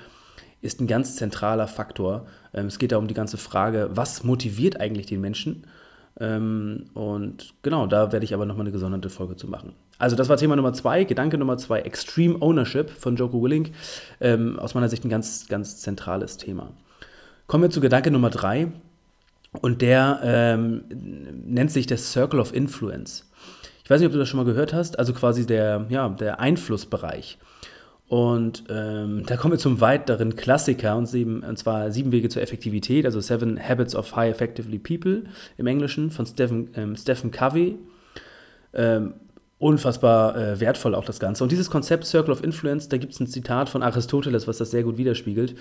ist 0.61 0.79
ein 0.79 0.87
ganz 0.87 1.15
zentraler 1.17 1.67
Faktor. 1.67 2.27
Ähm, 2.53 2.67
es 2.67 2.79
geht 2.79 2.91
da 2.91 2.97
um 2.97 3.07
die 3.07 3.13
ganze 3.13 3.37
Frage, 3.37 3.89
was 3.93 4.23
motiviert 4.23 4.79
eigentlich 4.79 5.05
den 5.05 5.21
Menschen? 5.21 5.67
Ähm, 6.19 6.85
und 6.93 7.53
genau, 7.61 7.87
da 7.87 8.11
werde 8.13 8.23
ich 8.23 8.33
aber 8.33 8.45
nochmal 8.45 8.65
eine 8.65 8.71
gesonderte 8.71 9.09
Folge 9.09 9.35
zu 9.35 9.47
machen. 9.47 9.73
Also 9.97 10.15
das 10.15 10.29
war 10.29 10.37
Thema 10.37 10.55
Nummer 10.55 10.73
zwei, 10.73 11.03
Gedanke 11.03 11.37
Nummer 11.37 11.57
zwei, 11.57 11.81
Extreme 11.81 12.41
Ownership 12.41 12.89
von 12.89 13.15
Joko 13.15 13.41
Willink. 13.41 13.71
Ähm, 14.19 14.59
aus 14.59 14.73
meiner 14.73 14.89
Sicht 14.89 15.05
ein 15.05 15.09
ganz, 15.09 15.47
ganz 15.47 15.77
zentrales 15.77 16.37
Thema. 16.37 16.71
Kommen 17.47 17.63
wir 17.63 17.69
zu 17.69 17.81
Gedanke 17.81 18.11
Nummer 18.11 18.29
drei 18.29 18.67
und 19.61 19.81
der 19.81 20.19
ähm, 20.23 20.83
nennt 21.45 21.71
sich 21.71 21.87
der 21.87 21.97
Circle 21.97 22.39
of 22.39 22.53
Influence. 22.53 23.29
Ich 23.83 23.89
weiß 23.89 23.99
nicht, 23.99 24.07
ob 24.07 24.13
du 24.13 24.19
das 24.19 24.27
schon 24.27 24.39
mal 24.39 24.45
gehört 24.45 24.73
hast, 24.73 24.97
also 24.97 25.13
quasi 25.13 25.45
der, 25.45 25.85
ja, 25.89 26.09
der 26.09 26.39
Einflussbereich. 26.39 27.37
Und 28.07 28.63
ähm, 28.69 29.23
da 29.25 29.37
kommen 29.37 29.53
wir 29.53 29.59
zum 29.59 29.81
weiteren 29.81 30.35
Klassiker, 30.35 30.95
und, 30.95 31.07
sieben, 31.07 31.41
und 31.41 31.57
zwar 31.57 31.91
Sieben 31.91 32.11
Wege 32.11 32.29
zur 32.29 32.41
Effektivität, 32.41 33.05
also 33.05 33.19
Seven 33.19 33.59
Habits 33.59 33.95
of 33.95 34.15
High 34.15 34.31
Effectively 34.31 34.77
People 34.77 35.23
im 35.57 35.67
Englischen 35.67 36.11
von 36.11 36.25
Stephen, 36.25 36.69
ähm, 36.75 36.95
Stephen 36.95 37.31
Covey. 37.31 37.77
Ähm, 38.73 39.13
unfassbar 39.57 40.35
äh, 40.35 40.59
wertvoll 40.59 40.95
auch 40.95 41.05
das 41.05 41.19
Ganze. 41.19 41.43
Und 41.43 41.51
dieses 41.51 41.69
Konzept 41.69 42.05
Circle 42.05 42.33
of 42.33 42.43
Influence, 42.43 42.89
da 42.89 42.97
gibt 42.97 43.13
es 43.13 43.19
ein 43.19 43.27
Zitat 43.27 43.69
von 43.69 43.83
Aristoteles, 43.83 44.47
was 44.47 44.57
das 44.57 44.71
sehr 44.71 44.83
gut 44.83 44.97
widerspiegelt. 44.97 45.55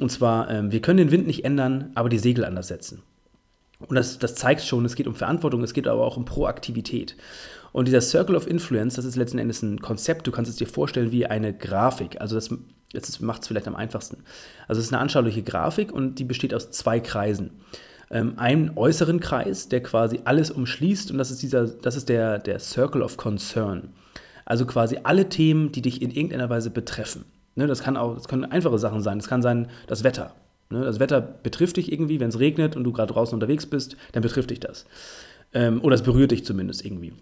Und 0.00 0.10
zwar, 0.10 0.50
ähm, 0.50 0.72
wir 0.72 0.80
können 0.80 0.98
den 0.98 1.10
Wind 1.10 1.26
nicht 1.26 1.44
ändern, 1.44 1.92
aber 1.94 2.08
die 2.08 2.18
Segel 2.18 2.44
anders 2.44 2.68
setzen. 2.68 3.02
Und 3.80 3.94
das, 3.94 4.18
das 4.18 4.34
zeigt 4.34 4.62
schon, 4.62 4.84
es 4.84 4.96
geht 4.96 5.06
um 5.06 5.14
Verantwortung, 5.14 5.62
es 5.62 5.72
geht 5.72 5.86
aber 5.86 6.04
auch 6.04 6.16
um 6.16 6.24
Proaktivität. 6.24 7.16
Und 7.70 7.86
dieser 7.86 8.00
Circle 8.00 8.34
of 8.34 8.48
Influence, 8.48 8.94
das 8.94 9.04
ist 9.04 9.14
letzten 9.14 9.38
Endes 9.38 9.62
ein 9.62 9.80
Konzept, 9.80 10.26
du 10.26 10.32
kannst 10.32 10.50
es 10.50 10.56
dir 10.56 10.66
vorstellen 10.66 11.12
wie 11.12 11.26
eine 11.26 11.54
Grafik. 11.56 12.20
Also 12.20 12.34
das, 12.34 12.50
das 12.92 13.20
macht 13.20 13.42
es 13.42 13.48
vielleicht 13.48 13.68
am 13.68 13.76
einfachsten. 13.76 14.24
Also 14.66 14.80
es 14.80 14.86
ist 14.86 14.92
eine 14.92 15.00
anschauliche 15.00 15.44
Grafik 15.44 15.92
und 15.92 16.18
die 16.18 16.24
besteht 16.24 16.54
aus 16.54 16.72
zwei 16.72 16.98
Kreisen. 16.98 17.50
Ähm, 18.10 18.34
einen 18.36 18.72
äußeren 18.76 19.20
Kreis, 19.20 19.68
der 19.68 19.82
quasi 19.82 20.20
alles 20.24 20.50
umschließt 20.50 21.10
und 21.10 21.18
das 21.18 21.30
ist, 21.30 21.42
dieser, 21.42 21.66
das 21.66 21.96
ist 21.96 22.08
der, 22.08 22.38
der 22.38 22.58
Circle 22.58 23.02
of 23.02 23.16
Concern. 23.16 23.90
Also 24.44 24.64
quasi 24.64 24.98
alle 25.02 25.28
Themen, 25.28 25.72
die 25.72 25.82
dich 25.82 26.00
in 26.00 26.10
irgendeiner 26.10 26.48
Weise 26.48 26.70
betreffen. 26.70 27.26
Ne, 27.54 27.66
das, 27.66 27.82
kann 27.82 27.96
auch, 27.96 28.14
das 28.14 28.28
können 28.28 28.44
einfache 28.44 28.78
Sachen 28.78 29.02
sein. 29.02 29.18
Das 29.18 29.28
kann 29.28 29.42
sein 29.42 29.68
das 29.88 30.04
Wetter. 30.04 30.32
Ne, 30.70 30.84
das 30.84 31.00
Wetter 31.00 31.20
betrifft 31.20 31.76
dich 31.76 31.92
irgendwie, 31.92 32.20
wenn 32.20 32.28
es 32.28 32.38
regnet 32.38 32.76
und 32.76 32.84
du 32.84 32.92
gerade 32.92 33.12
draußen 33.12 33.34
unterwegs 33.34 33.66
bist, 33.66 33.96
dann 34.12 34.22
betrifft 34.22 34.50
dich 34.50 34.60
das. 34.60 34.86
Ähm, 35.52 35.82
oder 35.82 35.94
es 35.94 36.02
berührt 36.02 36.30
dich 36.30 36.44
zumindest 36.44 36.84
irgendwie. 36.84 37.12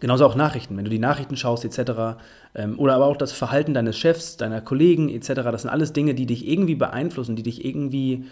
Genauso 0.00 0.24
auch 0.24 0.34
Nachrichten, 0.34 0.76
wenn 0.76 0.84
du 0.84 0.90
die 0.90 0.98
Nachrichten 0.98 1.36
schaust 1.36 1.64
etc. 1.64 2.18
Ähm, 2.54 2.78
oder 2.78 2.94
aber 2.94 3.06
auch 3.06 3.16
das 3.16 3.32
Verhalten 3.32 3.74
deines 3.74 3.98
Chefs, 3.98 4.36
deiner 4.36 4.60
Kollegen 4.60 5.08
etc. 5.08 5.28
Das 5.50 5.62
sind 5.62 5.70
alles 5.70 5.92
Dinge, 5.92 6.14
die 6.14 6.26
dich 6.26 6.46
irgendwie 6.46 6.74
beeinflussen, 6.74 7.34
die 7.34 7.42
dich 7.42 7.64
irgendwie 7.64 8.26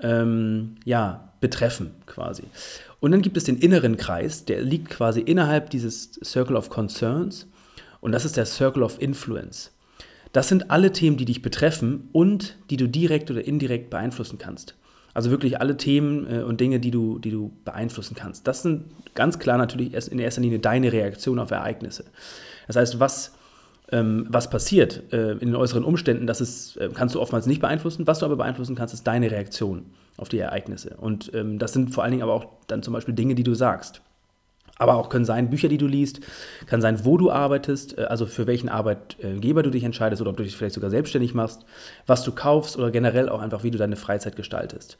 ähm, 0.00 0.76
ja, 0.84 1.32
betreffen 1.40 1.92
quasi. 2.06 2.44
Und 3.00 3.12
dann 3.12 3.22
gibt 3.22 3.36
es 3.36 3.44
den 3.44 3.58
inneren 3.58 3.96
Kreis, 3.96 4.44
der 4.44 4.62
liegt 4.62 4.88
quasi 4.90 5.20
innerhalb 5.20 5.70
dieses 5.70 6.12
Circle 6.24 6.56
of 6.56 6.70
Concerns 6.70 7.46
und 8.00 8.12
das 8.12 8.24
ist 8.24 8.36
der 8.36 8.46
Circle 8.46 8.82
of 8.82 9.00
Influence. 9.00 9.72
Das 10.32 10.48
sind 10.48 10.70
alle 10.70 10.90
Themen, 10.90 11.16
die 11.16 11.24
dich 11.24 11.42
betreffen 11.42 12.08
und 12.12 12.56
die 12.70 12.76
du 12.76 12.88
direkt 12.88 13.30
oder 13.30 13.46
indirekt 13.46 13.88
beeinflussen 13.88 14.36
kannst. 14.38 14.74
Also 15.14 15.30
wirklich 15.30 15.60
alle 15.60 15.76
Themen 15.76 16.26
äh, 16.30 16.42
und 16.42 16.60
Dinge, 16.60 16.80
die 16.80 16.90
du, 16.90 17.20
die 17.20 17.30
du 17.30 17.52
beeinflussen 17.64 18.16
kannst. 18.16 18.48
Das 18.48 18.62
sind 18.62 18.86
ganz 19.14 19.38
klar 19.38 19.58
natürlich 19.58 19.94
in 20.10 20.18
erster 20.18 20.40
Linie 20.40 20.58
deine 20.58 20.92
Reaktion 20.92 21.38
auf 21.38 21.52
Ereignisse. 21.52 22.04
Das 22.66 22.74
heißt, 22.76 22.98
was, 22.98 23.32
ähm, 23.92 24.26
was 24.28 24.48
passiert 24.48 25.12
äh, 25.12 25.32
in 25.32 25.40
den 25.40 25.56
äußeren 25.56 25.84
Umständen, 25.84 26.26
das 26.26 26.40
ist, 26.40 26.76
äh, 26.76 26.88
kannst 26.92 27.14
du 27.14 27.20
oftmals 27.20 27.46
nicht 27.46 27.60
beeinflussen. 27.60 28.06
Was 28.06 28.20
du 28.20 28.26
aber 28.26 28.36
beeinflussen 28.36 28.74
kannst, 28.74 28.94
ist 28.94 29.06
deine 29.06 29.30
Reaktion 29.30 29.86
auf 30.16 30.28
die 30.28 30.38
Ereignisse. 30.38 30.96
Und 30.98 31.32
ähm, 31.34 31.58
das 31.58 31.72
sind 31.72 31.90
vor 31.90 32.02
allen 32.02 32.12
Dingen 32.12 32.22
aber 32.22 32.32
auch 32.32 32.46
dann 32.66 32.82
zum 32.82 32.94
Beispiel 32.94 33.14
Dinge, 33.14 33.34
die 33.34 33.42
du 33.42 33.54
sagst. 33.54 34.00
Aber 34.76 34.96
auch 34.96 35.08
können 35.08 35.24
sein 35.24 35.50
Bücher, 35.50 35.68
die 35.68 35.78
du 35.78 35.86
liest, 35.86 36.20
kann 36.66 36.80
sein, 36.80 37.04
wo 37.04 37.16
du 37.16 37.30
arbeitest, 37.30 37.98
äh, 37.98 38.02
also 38.02 38.26
für 38.26 38.46
welchen 38.46 38.68
Arbeitgeber 38.68 39.62
du 39.62 39.70
dich 39.70 39.84
entscheidest 39.84 40.22
oder 40.22 40.30
ob 40.30 40.36
du 40.36 40.42
dich 40.42 40.56
vielleicht 40.56 40.74
sogar 40.74 40.90
selbstständig 40.90 41.34
machst, 41.34 41.64
was 42.06 42.24
du 42.24 42.32
kaufst 42.32 42.76
oder 42.78 42.90
generell 42.90 43.28
auch 43.28 43.40
einfach, 43.40 43.64
wie 43.64 43.70
du 43.70 43.78
deine 43.78 43.96
Freizeit 43.96 44.34
gestaltest. 44.34 44.96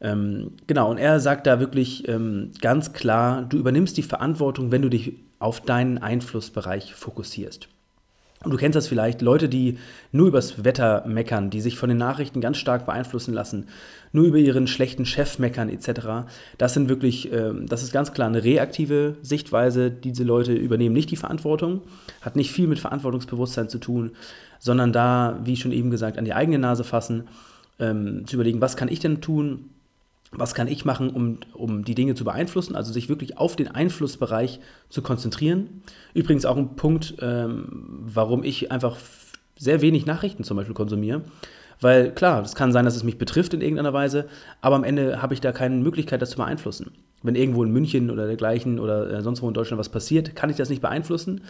Ähm, 0.00 0.52
genau, 0.66 0.90
und 0.90 0.98
er 0.98 1.20
sagt 1.20 1.46
da 1.46 1.60
wirklich 1.60 2.08
ähm, 2.08 2.52
ganz 2.60 2.92
klar, 2.92 3.42
du 3.42 3.58
übernimmst 3.58 3.96
die 3.96 4.02
Verantwortung, 4.02 4.72
wenn 4.72 4.82
du 4.82 4.88
dich 4.88 5.14
auf 5.40 5.60
deinen 5.60 5.98
Einflussbereich 5.98 6.94
fokussierst. 6.94 7.68
Und 8.42 8.52
du 8.52 8.56
kennst 8.56 8.74
das 8.74 8.88
vielleicht, 8.88 9.20
Leute, 9.20 9.50
die 9.50 9.76
nur 10.12 10.28
übers 10.28 10.64
Wetter 10.64 11.04
meckern, 11.06 11.50
die 11.50 11.60
sich 11.60 11.76
von 11.76 11.90
den 11.90 11.98
Nachrichten 11.98 12.40
ganz 12.40 12.56
stark 12.56 12.86
beeinflussen 12.86 13.34
lassen, 13.34 13.66
nur 14.12 14.24
über 14.24 14.38
ihren 14.38 14.66
schlechten 14.66 15.04
Chef 15.04 15.38
meckern 15.38 15.68
etc. 15.68 16.26
Das 16.56 16.72
sind 16.72 16.88
wirklich, 16.88 17.30
äh, 17.30 17.52
das 17.66 17.82
ist 17.82 17.92
ganz 17.92 18.14
klar 18.14 18.28
eine 18.28 18.42
reaktive 18.42 19.16
Sichtweise. 19.20 19.90
Diese 19.90 20.24
Leute 20.24 20.54
übernehmen 20.54 20.94
nicht 20.94 21.10
die 21.10 21.16
Verantwortung, 21.16 21.82
hat 22.22 22.34
nicht 22.34 22.50
viel 22.50 22.66
mit 22.66 22.78
Verantwortungsbewusstsein 22.78 23.68
zu 23.68 23.76
tun, 23.76 24.12
sondern 24.58 24.90
da, 24.94 25.38
wie 25.44 25.56
schon 25.56 25.72
eben 25.72 25.90
gesagt, 25.90 26.16
an 26.16 26.24
die 26.24 26.34
eigene 26.34 26.58
Nase 26.58 26.82
fassen, 26.82 27.28
ähm, 27.78 28.26
zu 28.26 28.36
überlegen, 28.36 28.62
was 28.62 28.74
kann 28.74 28.88
ich 28.88 29.00
denn 29.00 29.20
tun, 29.20 29.68
was 30.32 30.54
kann 30.54 30.68
ich 30.68 30.84
machen, 30.84 31.10
um, 31.10 31.38
um 31.54 31.84
die 31.84 31.94
Dinge 31.94 32.14
zu 32.14 32.24
beeinflussen, 32.24 32.76
also 32.76 32.92
sich 32.92 33.08
wirklich 33.08 33.38
auf 33.38 33.56
den 33.56 33.68
Einflussbereich 33.68 34.60
zu 34.88 35.02
konzentrieren. 35.02 35.82
Übrigens 36.14 36.44
auch 36.44 36.56
ein 36.56 36.76
Punkt, 36.76 37.16
ähm, 37.20 38.00
warum 38.04 38.44
ich 38.44 38.70
einfach 38.70 38.96
sehr 39.56 39.80
wenig 39.80 40.06
Nachrichten 40.06 40.44
zum 40.44 40.56
Beispiel 40.56 40.74
konsumiere. 40.74 41.22
Weil 41.80 42.12
klar, 42.12 42.42
es 42.42 42.54
kann 42.54 42.72
sein, 42.72 42.84
dass 42.84 42.94
es 42.94 43.04
mich 43.04 43.18
betrifft 43.18 43.54
in 43.54 43.62
irgendeiner 43.62 43.92
Weise, 43.92 44.28
aber 44.60 44.76
am 44.76 44.84
Ende 44.84 45.22
habe 45.22 45.34
ich 45.34 45.40
da 45.40 45.50
keine 45.50 45.76
Möglichkeit, 45.76 46.20
das 46.20 46.30
zu 46.30 46.36
beeinflussen. 46.36 46.92
Wenn 47.22 47.34
irgendwo 47.34 47.64
in 47.64 47.72
München 47.72 48.10
oder 48.10 48.26
dergleichen 48.26 48.78
oder 48.78 49.10
äh, 49.10 49.22
sonst 49.22 49.42
wo 49.42 49.48
in 49.48 49.54
Deutschland 49.54 49.78
was 49.78 49.88
passiert, 49.88 50.36
kann 50.36 50.50
ich 50.50 50.56
das 50.56 50.68
nicht 50.68 50.82
beeinflussen 50.82 51.42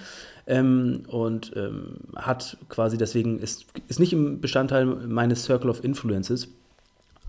ähm, 0.46 1.02
und 1.08 1.52
ähm, 1.56 1.98
hat 2.16 2.56
quasi 2.68 2.96
deswegen, 2.96 3.38
ist, 3.38 3.66
ist 3.88 4.00
nicht 4.00 4.12
im 4.12 4.40
Bestandteil 4.40 4.86
meines 4.86 5.44
Circle 5.44 5.70
of 5.70 5.84
Influences. 5.84 6.48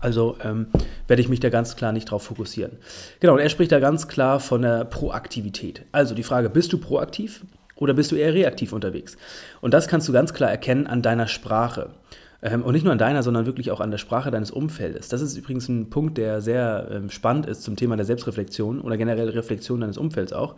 Also 0.02 0.36
ähm, 0.44 0.66
werde 1.06 1.22
ich 1.22 1.28
mich 1.28 1.40
da 1.40 1.48
ganz 1.48 1.76
klar 1.76 1.92
nicht 1.92 2.10
drauf 2.10 2.24
fokussieren. 2.24 2.72
Genau, 3.20 3.34
und 3.34 3.38
er 3.38 3.48
spricht 3.48 3.72
da 3.72 3.80
ganz 3.80 4.08
klar 4.08 4.40
von 4.40 4.62
der 4.62 4.84
Proaktivität. 4.84 5.84
Also 5.92 6.14
die 6.14 6.24
Frage, 6.24 6.50
bist 6.50 6.72
du 6.72 6.78
proaktiv 6.78 7.44
oder 7.76 7.94
bist 7.94 8.12
du 8.12 8.16
eher 8.16 8.34
reaktiv 8.34 8.72
unterwegs? 8.72 9.16
Und 9.60 9.72
das 9.72 9.88
kannst 9.88 10.08
du 10.08 10.12
ganz 10.12 10.34
klar 10.34 10.50
erkennen 10.50 10.86
an 10.86 11.02
deiner 11.02 11.28
Sprache. 11.28 11.90
Ähm, 12.42 12.62
und 12.64 12.72
nicht 12.72 12.82
nur 12.82 12.92
an 12.92 12.98
deiner, 12.98 13.22
sondern 13.22 13.46
wirklich 13.46 13.70
auch 13.70 13.80
an 13.80 13.92
der 13.92 13.98
Sprache 13.98 14.32
deines 14.32 14.50
Umfeldes. 14.50 15.08
Das 15.08 15.22
ist 15.22 15.36
übrigens 15.36 15.68
ein 15.68 15.88
Punkt, 15.88 16.18
der 16.18 16.40
sehr 16.40 16.88
ähm, 16.90 17.08
spannend 17.08 17.46
ist 17.46 17.62
zum 17.62 17.76
Thema 17.76 17.96
der 17.96 18.04
Selbstreflexion 18.04 18.80
oder 18.80 18.96
generell 18.96 19.28
Reflexion 19.28 19.80
deines 19.80 19.98
Umfelds 19.98 20.32
auch. 20.32 20.56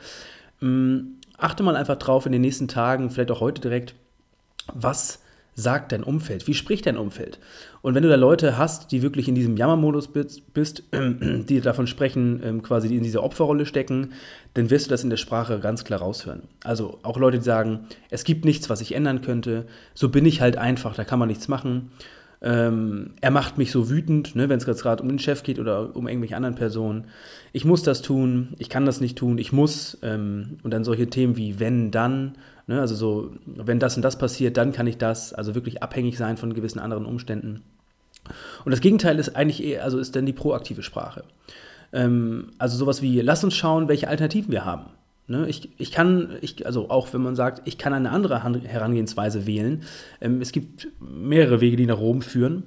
Ähm, 0.63 1.19
achte 1.37 1.63
mal 1.63 1.77
einfach 1.77 1.97
drauf 1.97 2.25
in 2.25 2.33
den 2.33 2.41
nächsten 2.41 2.69
Tagen, 2.69 3.11
vielleicht 3.11 3.31
auch 3.31 3.41
heute 3.41 3.61
direkt, 3.61 3.95
was 4.73 5.21
sagt 5.55 5.93
dein 5.93 6.03
Umfeld? 6.03 6.47
Wie 6.47 6.55
spricht 6.55 6.87
dein 6.87 6.97
Umfeld? 6.97 7.39
Und 7.83 7.95
wenn 7.95 8.03
du 8.03 8.09
da 8.09 8.17
Leute 8.17 8.59
hast, 8.59 8.93
die 8.93 9.03
wirklich 9.03 9.29
in 9.29 9.35
diesem 9.35 9.57
Jammermodus 9.57 10.09
bist, 10.09 10.83
die 10.93 11.61
davon 11.61 11.87
sprechen, 11.87 12.41
ähm, 12.45 12.63
quasi 12.63 12.89
die 12.89 12.97
in 12.97 13.03
diese 13.03 13.23
Opferrolle 13.23 13.67
stecken, 13.67 14.13
dann 14.55 14.71
wirst 14.71 14.87
du 14.87 14.91
das 14.91 15.05
in 15.05 15.11
der 15.11 15.17
Sprache 15.17 15.61
ganz 15.61 15.85
klar 15.85 16.01
raushören. 16.01 16.43
Also 16.63 16.99
auch 17.03 17.19
Leute, 17.19 17.39
die 17.39 17.45
sagen, 17.45 17.87
es 18.11 18.25
gibt 18.25 18.45
nichts, 18.45 18.71
was 18.71 18.81
ich 18.81 18.95
ändern 18.95 19.21
könnte, 19.23 19.67
so 19.95 20.09
bin 20.09 20.27
ich 20.27 20.41
halt 20.41 20.57
einfach, 20.57 20.95
da 20.95 21.05
kann 21.05 21.19
man 21.19 21.29
nichts 21.29 21.49
machen. 21.49 21.91
Ähm, 22.45 23.13
er 23.23 23.31
macht 23.31 23.57
mich 23.57 23.73
so 23.73 23.89
wütend, 23.89 24.37
ne, 24.37 24.51
wenn 24.51 24.59
es 24.59 24.67
gerade 24.67 25.03
um 25.03 25.09
den 25.09 25.19
Chef 25.19 25.43
geht 25.43 25.59
oder 25.59 25.97
um 25.97 26.07
irgendwelche 26.07 26.37
anderen 26.37 26.55
Personen. 26.55 27.07
Ich 27.55 27.65
muss 27.65 27.83
das 27.83 28.03
tun, 28.03 28.55
ich 28.59 28.69
kann 28.69 28.85
das 28.85 29.01
nicht 29.01 29.17
tun, 29.17 29.39
ich 29.39 29.51
muss. 29.51 29.97
Ähm, 30.03 30.59
und 30.63 30.71
dann 30.71 30.85
solche 30.85 31.09
Themen 31.09 31.39
wie 31.39 31.59
wenn, 31.59 31.91
dann. 31.91 32.37
Ne, 32.67 32.83
also 32.83 32.95
so, 32.95 33.33
wenn 33.47 33.79
das 33.79 33.97
und 33.97 34.03
das 34.03 34.19
passiert, 34.19 34.59
dann 34.59 34.73
kann 34.73 34.87
ich 34.87 34.99
das. 34.99 35.33
Also 35.33 35.55
wirklich 35.55 35.83
abhängig 35.83 36.19
sein 36.19 36.37
von 36.37 36.53
gewissen 36.53 36.81
anderen 36.81 37.07
Umständen. 37.07 37.63
Und 38.67 38.73
das 38.73 38.83
Gegenteil 38.83 39.19
ist 39.19 39.35
eigentlich 39.35 39.65
eher, 39.65 39.83
also 39.83 39.99
ist 39.99 40.15
dann 40.15 40.27
die 40.27 40.35
proaktive 40.35 40.83
Sprache. 40.83 41.25
Ähm, 41.95 42.51
also 42.59 42.77
sowas 42.77 43.01
wie, 43.01 43.23
lass 43.23 43.43
uns 43.43 43.55
schauen, 43.55 43.89
welche 43.89 44.09
Alternativen 44.09 44.53
wir 44.53 44.67
haben. 44.67 44.85
Ne, 45.27 45.49
ich, 45.49 45.71
ich 45.79 45.91
kann, 45.91 46.37
ich, 46.43 46.67
also 46.67 46.91
auch 46.91 47.15
wenn 47.15 47.23
man 47.23 47.35
sagt, 47.35 47.63
ich 47.67 47.79
kann 47.79 47.95
eine 47.95 48.11
andere 48.11 48.43
Herangehensweise 48.43 49.47
wählen. 49.47 49.83
Ähm, 50.21 50.43
es 50.43 50.53
gibt 50.53 50.89
mehrere 51.01 51.63
Wege, 51.63 51.77
die 51.77 51.87
nach 51.87 51.99
Rom 51.99 52.21
führen. 52.21 52.65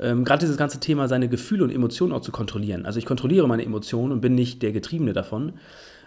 Ähm, 0.00 0.24
Gerade 0.24 0.40
dieses 0.40 0.56
ganze 0.56 0.80
Thema, 0.80 1.06
seine 1.06 1.28
Gefühle 1.28 1.62
und 1.62 1.70
Emotionen 1.70 2.12
auch 2.12 2.20
zu 2.20 2.32
kontrollieren. 2.32 2.86
Also 2.86 2.98
ich 2.98 3.06
kontrolliere 3.06 3.46
meine 3.46 3.64
Emotionen 3.64 4.10
und 4.10 4.20
bin 4.20 4.34
nicht 4.34 4.62
der 4.62 4.72
Getriebene 4.72 5.12
davon. 5.12 5.52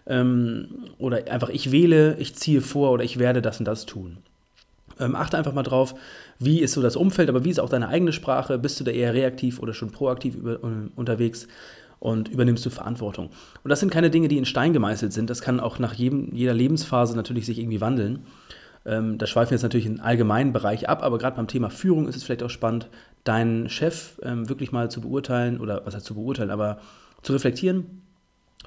Ähm, 0.06 0.68
oder 0.98 1.32
einfach 1.32 1.48
ich 1.48 1.72
wähle, 1.72 2.18
ich 2.20 2.36
ziehe 2.36 2.60
vor 2.60 2.92
oder 2.92 3.06
ich 3.06 3.18
werde 3.18 3.42
das 3.42 3.60
und 3.60 3.66
das 3.66 3.86
tun. 3.86 4.18
Ähm, 5.00 5.16
achte 5.16 5.38
einfach 5.38 5.54
mal 5.54 5.64
drauf, 5.64 5.96
wie 6.40 6.60
ist 6.60 6.74
so 6.74 6.82
das 6.82 6.98
Umfeld, 6.98 7.30
aber 7.30 7.46
wie 7.46 7.50
ist 7.50 7.60
auch 7.60 7.70
deine 7.70 7.88
eigene 7.88 8.12
Sprache? 8.12 8.58
Bist 8.58 8.80
du 8.80 8.84
da 8.84 8.92
eher 8.92 9.14
reaktiv 9.14 9.60
oder 9.60 9.74
schon 9.74 9.92
proaktiv 9.92 10.36
über, 10.36 10.64
uh, 10.64 10.90
unterwegs? 10.96 11.48
Und 12.00 12.28
übernimmst 12.30 12.66
du 12.66 12.70
Verantwortung. 12.70 13.30
Und 13.64 13.70
das 13.70 13.80
sind 13.80 13.92
keine 13.92 14.10
Dinge, 14.10 14.28
die 14.28 14.38
in 14.38 14.46
Stein 14.46 14.74
gemeißelt 14.74 15.14
sind. 15.14 15.30
Das 15.30 15.42
kann 15.42 15.60
auch 15.60 15.80
nach 15.80 15.94
jedem, 15.94 16.34
jeder 16.34 16.54
Lebensphase 16.54 17.16
natürlich 17.16 17.46
sich 17.46 17.60
irgendwie 17.60 17.82
wandeln. 17.82 18.26
Ähm, 18.86 19.18
da 19.18 19.26
schweifen 19.26 19.52
wir 19.52 19.56
jetzt 19.56 19.64
natürlich 19.64 19.88
in 19.88 20.00
allgemeinen 20.00 20.54
Bereich 20.54 20.88
ab, 20.88 21.04
aber 21.04 21.18
gerade 21.18 21.36
beim 21.36 21.48
Thema 21.48 21.70
Führung 21.70 22.08
ist 22.08 22.16
es 22.16 22.24
vielleicht 22.24 22.44
auch 22.44 22.50
spannend, 22.50 22.88
deinen 23.24 23.70
Chef 23.70 24.20
ähm, 24.22 24.48
wirklich 24.48 24.72
mal 24.72 24.92
zu 24.92 25.02
beurteilen 25.02 25.60
oder 25.60 25.82
was 25.86 25.96
heißt 25.96 26.06
zu 26.06 26.14
beurteilen, 26.14 26.52
aber 26.52 26.80
zu 27.24 27.34
reflektieren. 27.34 28.04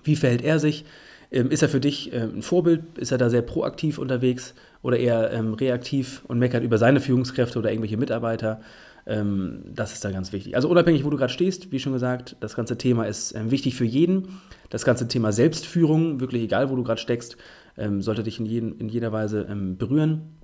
Wie 0.02 0.16
verhält 0.16 0.42
er 0.42 0.58
sich? 0.58 0.85
Ähm, 1.30 1.50
ist 1.50 1.62
er 1.62 1.68
für 1.68 1.80
dich 1.80 2.12
ähm, 2.12 2.38
ein 2.38 2.42
Vorbild? 2.42 2.82
Ist 2.99 3.12
er 3.12 3.18
da 3.18 3.30
sehr 3.30 3.42
proaktiv 3.42 3.99
unterwegs 3.99 4.54
oder 4.82 4.99
eher 4.99 5.32
ähm, 5.32 5.54
reaktiv 5.54 6.23
und 6.26 6.38
meckert 6.38 6.64
über 6.64 6.78
seine 6.78 7.00
Führungskräfte 7.00 7.58
oder 7.58 7.70
irgendwelche 7.70 7.97
Mitarbeiter? 7.97 8.61
Ähm, 9.09 9.65
das 9.75 9.95
ist 9.95 10.05
da 10.05 10.11
ganz 10.11 10.33
wichtig. 10.33 10.55
Also 10.55 10.69
unabhängig, 10.69 11.05
wo 11.05 11.11
du 11.11 11.17
gerade 11.17 11.33
stehst, 11.33 11.73
wie 11.73 11.81
schon 11.81 11.95
gesagt, 11.95 12.37
das 12.41 12.55
ganze 12.55 12.77
Thema 12.77 13.05
ist 13.05 13.35
ähm, 13.35 13.50
wichtig 13.50 13.75
für 13.75 13.87
jeden. 13.87 14.41
Das 14.69 14.85
ganze 14.85 15.09
Thema 15.09 15.33
Selbstführung, 15.33 16.21
wirklich 16.21 16.43
egal, 16.43 16.71
wo 16.71 16.77
du 16.77 16.83
gerade 16.83 17.00
steckst, 17.00 17.38
ähm, 17.79 18.03
sollte 18.03 18.23
dich 18.23 18.38
in, 18.38 18.45
jeden, 18.45 18.79
in 18.79 18.91
jeder 18.91 19.11
Weise 19.11 19.47
ähm, 19.49 19.79
berühren. 19.79 20.38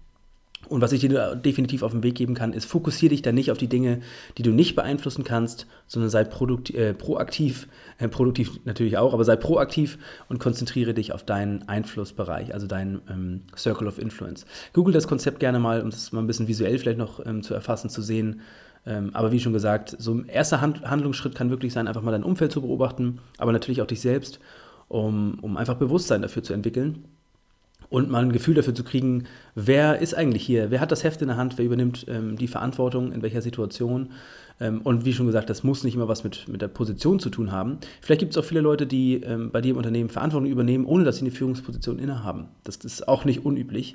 Und 0.69 0.81
was 0.81 0.93
ich 0.93 1.01
dir 1.01 1.37
definitiv 1.37 1.83
auf 1.83 1.93
den 1.93 2.03
Weg 2.03 2.15
geben 2.15 2.35
kann, 2.35 2.53
ist, 2.53 2.65
fokussiere 2.65 3.11
dich 3.11 3.23
dann 3.23 3.35
nicht 3.35 3.51
auf 3.51 3.59
die 3.59 3.69
Dinge, 3.69 4.01
die 4.39 4.43
du 4.43 4.51
nicht 4.51 4.75
beeinflussen 4.75 5.25
kannst, 5.25 5.67
sondern 5.87 6.11
sei 6.11 6.23
äh, 6.23 6.95
proaktiv, 6.95 7.69
äh, 7.99 8.09
produktiv 8.09 8.61
natürlich 8.65 8.99
auch, 8.99 9.15
aber 9.15 9.25
sei 9.25 9.37
proaktiv 9.37 9.99
und 10.29 10.39
konzentriere 10.39 10.95
dich 10.95 11.13
auf 11.13 11.25
deinen 11.25 11.69
Einflussbereich, 11.69 12.55
also 12.55 12.67
deinen 12.67 13.03
ähm, 13.09 13.41
Circle 13.57 13.89
of 13.89 13.99
Influence. 13.99 14.47
Google 14.73 14.95
das 14.95 15.09
Konzept 15.09 15.41
gerne 15.41 15.59
mal, 15.59 15.83
um 15.83 15.91
das 15.91 16.13
mal 16.13 16.21
ein 16.21 16.27
bisschen 16.27 16.49
visuell 16.49 16.79
vielleicht 16.79 16.99
noch 16.99 17.25
ähm, 17.25 17.43
zu 17.43 17.55
erfassen, 17.55 17.91
zu 17.91 18.03
sehen. 18.03 18.41
Ähm, 18.87 19.11
aber 19.15 19.33
wie 19.33 19.41
schon 19.41 19.53
gesagt, 19.53 19.97
so 19.99 20.13
ein 20.13 20.29
erster 20.29 20.61
Hand 20.61 20.83
Handlungsschritt 20.83 21.35
kann 21.35 21.51
wirklich 21.51 21.73
sein, 21.73 21.89
einfach 21.89 22.03
mal 22.03 22.11
dein 22.11 22.23
Umfeld 22.23 22.53
zu 22.53 22.61
beobachten, 22.61 23.19
aber 23.39 23.53
natürlich 23.53 23.81
auch 23.81 23.87
dich 23.87 24.01
selbst, 24.01 24.41
um, 24.89 25.39
um 25.41 25.57
einfach 25.57 25.75
Bewusstsein 25.75 26.23
dafür 26.23 26.43
zu 26.43 26.53
entwickeln 26.53 27.05
und 27.95 28.11
mal 28.11 28.25
ein 28.25 28.33
Gefühl 28.33 28.55
dafür 28.55 28.75
zu 28.75 28.83
kriegen, 28.83 29.23
wer 29.55 30.01
ist 30.01 30.15
eigentlich 30.15 30.45
hier, 30.45 30.73
wer 30.73 30.81
hat 30.81 30.91
das 30.91 31.05
Heft 31.05 31.23
in 31.23 31.29
der 31.29 31.37
Hand, 31.37 31.59
wer 31.59 31.65
übernimmt 31.65 32.07
ähm, 32.09 32.37
die 32.37 32.49
Verantwortung, 32.49 33.13
in 33.13 33.23
welcher 33.23 33.41
Situation. 33.41 34.11
Ähm, 34.59 34.81
und 34.83 35.05
wie 35.05 35.13
schon 35.13 35.27
gesagt, 35.27 35.49
das 35.49 35.63
muss 35.63 35.85
nicht 35.85 35.95
immer 35.95 36.09
was 36.09 36.25
mit, 36.25 36.49
mit 36.49 36.61
der 36.61 36.67
Position 36.67 37.21
zu 37.21 37.31
tun 37.31 37.53
haben. 37.53 37.79
Vielleicht 38.01 38.19
gibt 38.19 38.33
es 38.33 38.37
auch 38.37 38.45
viele 38.45 38.63
Leute, 38.63 38.89
die 38.89 39.23
ähm, 39.23 39.53
bei 39.53 39.61
dir 39.61 39.71
im 39.71 39.77
Unternehmen 39.77 40.09
Verantwortung 40.09 40.51
übernehmen, 40.51 40.87
ohne 40.87 41.05
dass 41.05 41.19
sie 41.19 41.23
eine 41.23 41.31
Führungsposition 41.31 42.01
innehaben. 42.01 42.49
Das, 42.65 42.81
das 42.81 42.95
ist 42.95 43.07
auch 43.07 43.25
nicht 43.25 43.45
unüblich. 43.45 43.95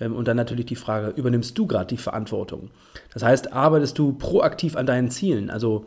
Ähm, 0.00 0.16
und 0.16 0.26
dann 0.26 0.38
natürlich 0.38 0.64
die 0.64 0.76
Frage, 0.76 1.08
übernimmst 1.14 1.58
du 1.58 1.66
gerade 1.66 1.88
die 1.88 1.98
Verantwortung? 1.98 2.70
Das 3.12 3.22
heißt, 3.22 3.52
arbeitest 3.52 3.98
du 3.98 4.14
proaktiv 4.14 4.74
an 4.74 4.86
deinen 4.86 5.10
Zielen? 5.10 5.50
Also 5.50 5.84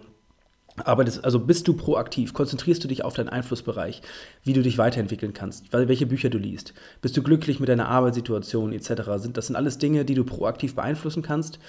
arbeitest, 0.84 1.24
also 1.24 1.40
bist 1.40 1.68
du 1.68 1.74
proaktiv, 1.74 2.34
konzentrierst 2.34 2.84
du 2.84 2.88
dich 2.88 3.04
auf 3.04 3.16
deinen 3.16 3.30
Einflussbereich, 3.30 4.02
wie 4.44 4.54
du 4.54 4.62
dich 4.62 4.78
weiterentwickeln 4.78 5.34
kannst, 5.34 5.72
welche 5.74 6.06
Bücher 6.06 6.30
du 6.30 6.38
liest, 6.38 6.74
bist 7.02 7.18
du 7.18 7.24
glücklich 7.24 7.60
mit 7.60 7.70
deiner 7.70 7.90
Arbeitssituation 7.90 8.74
etc. 8.74 8.94
das 9.34 9.48
sind 9.48 9.56
alles 9.56 9.78
Dinge, 9.78 10.06
die 10.06 10.16
du 10.16 10.24
proaktiv 10.24 10.76
beeinflussen 10.76 11.24
kannst. 11.24 11.60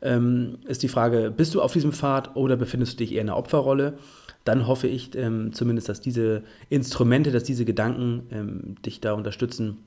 Ähm, 0.00 0.58
ist 0.66 0.82
die 0.82 0.88
Frage, 0.88 1.32
bist 1.34 1.54
du 1.54 1.62
auf 1.62 1.72
diesem 1.72 1.92
Pfad 1.92 2.36
oder 2.36 2.56
befindest 2.56 2.94
du 2.94 2.96
dich 2.98 3.12
eher 3.12 3.22
in 3.22 3.28
einer 3.28 3.38
Opferrolle? 3.38 3.98
Dann 4.44 4.66
hoffe 4.66 4.86
ich 4.86 5.14
ähm, 5.16 5.52
zumindest, 5.52 5.88
dass 5.88 6.00
diese 6.00 6.42
Instrumente, 6.70 7.32
dass 7.32 7.44
diese 7.44 7.64
Gedanken 7.64 8.22
ähm, 8.30 8.76
dich 8.84 9.00
da 9.00 9.12
unterstützen, 9.12 9.78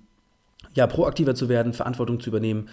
ja, 0.73 0.87
proaktiver 0.87 1.35
zu 1.35 1.49
werden, 1.49 1.73
Verantwortung 1.73 2.19
zu 2.19 2.29
übernehmen 2.29 2.69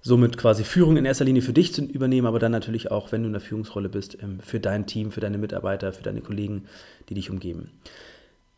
somit 0.00 0.36
quasi 0.36 0.64
Führung 0.64 0.96
in 0.96 1.04
erster 1.04 1.24
Linie 1.24 1.42
für 1.42 1.52
dich 1.52 1.72
zu 1.72 1.82
übernehmen, 1.84 2.26
aber 2.26 2.38
dann 2.38 2.52
natürlich 2.52 2.90
auch, 2.90 3.12
wenn 3.12 3.22
du 3.22 3.26
in 3.26 3.32
der 3.32 3.40
Führungsrolle 3.40 3.88
bist, 3.88 4.18
ähm, 4.22 4.40
für 4.40 4.60
dein 4.60 4.86
Team, 4.86 5.10
für 5.10 5.20
deine 5.20 5.38
Mitarbeiter, 5.38 5.92
für 5.92 6.02
deine 6.02 6.20
Kollegen, 6.20 6.64
die 7.08 7.14
dich 7.14 7.30
umgeben. 7.30 7.70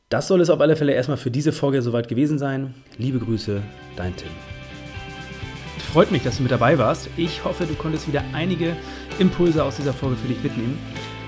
Das 0.09 0.27
soll 0.27 0.41
es 0.41 0.51
auf 0.51 0.61
alle 0.61 0.77
Fälle 0.77 0.93
erstmal 0.93 1.19
für 1.19 1.31
diese 1.31 1.53
Folge 1.53 1.83
soweit 1.83 2.09
gewesen 2.09 2.39
sein. 2.39 2.75
Liebe 2.97 3.19
Grüße, 3.19 3.63
dein 3.97 4.17
Tim. 4.17 4.31
Freut 5.93 6.11
mich, 6.11 6.23
dass 6.23 6.37
du 6.37 6.43
mit 6.43 6.53
dabei 6.53 6.79
warst. 6.79 7.09
Ich 7.17 7.45
hoffe, 7.45 7.67
du 7.67 7.75
konntest 7.75 8.09
wieder 8.09 8.23
einige 8.33 8.77
Impulse 9.19 9.65
aus 9.65 9.77
dieser 9.77 9.93
Folge 9.93 10.17
für 10.17 10.29
dich 10.29 10.43
mitnehmen. 10.43 10.79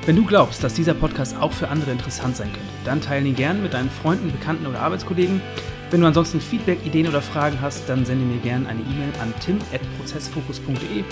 Wenn 0.06 0.16
du 0.16 0.24
glaubst, 0.24 0.64
dass 0.64 0.74
dieser 0.74 0.94
Podcast 0.94 1.36
auch 1.38 1.52
für 1.52 1.68
andere 1.68 1.90
interessant 1.90 2.36
sein 2.36 2.48
könnte, 2.52 2.68
dann 2.84 3.00
teile 3.00 3.28
ihn 3.28 3.34
gern 3.34 3.62
mit 3.62 3.74
deinen 3.74 3.90
Freunden, 3.90 4.32
Bekannten 4.32 4.66
oder 4.66 4.80
Arbeitskollegen. 4.80 5.42
Wenn 5.90 6.00
du 6.02 6.06
ansonsten 6.06 6.40
Feedback, 6.40 6.86
Ideen 6.86 7.08
oder 7.08 7.20
Fragen 7.20 7.60
hast, 7.60 7.88
dann 7.88 8.04
sende 8.04 8.24
mir 8.24 8.38
gerne 8.38 8.68
eine 8.68 8.80
E-Mail 8.80 9.12
an 9.20 9.34
tim.prozessfokus.de 9.40 11.02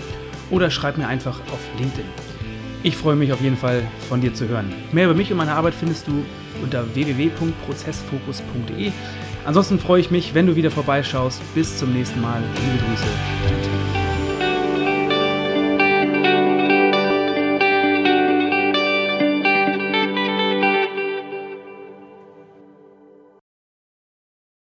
oder 0.50 0.70
schreib 0.70 0.98
mir 0.98 1.08
einfach 1.08 1.40
auf 1.52 1.58
LinkedIn. 1.78 2.04
Ich 2.84 2.96
freue 2.96 3.16
mich 3.16 3.32
auf 3.32 3.40
jeden 3.40 3.56
Fall 3.56 3.82
von 4.08 4.20
dir 4.20 4.32
zu 4.32 4.46
hören. 4.46 4.72
Mehr 4.92 5.06
über 5.06 5.14
mich 5.14 5.32
und 5.32 5.38
meine 5.38 5.54
Arbeit 5.54 5.74
findest 5.74 6.06
du 6.06 6.24
unter 6.62 6.94
www.prozessfokus.de. 6.94 8.92
Ansonsten 9.44 9.80
freue 9.80 10.00
ich 10.00 10.12
mich, 10.12 10.34
wenn 10.34 10.46
du 10.46 10.54
wieder 10.54 10.70
vorbeischaust. 10.70 11.42
Bis 11.54 11.76
zum 11.76 11.92
nächsten 11.92 12.20
Mal. 12.20 12.40
Liebe 12.54 12.84
Grüße, 12.84 13.06
dein 13.44 13.62
Tim. 13.62 13.97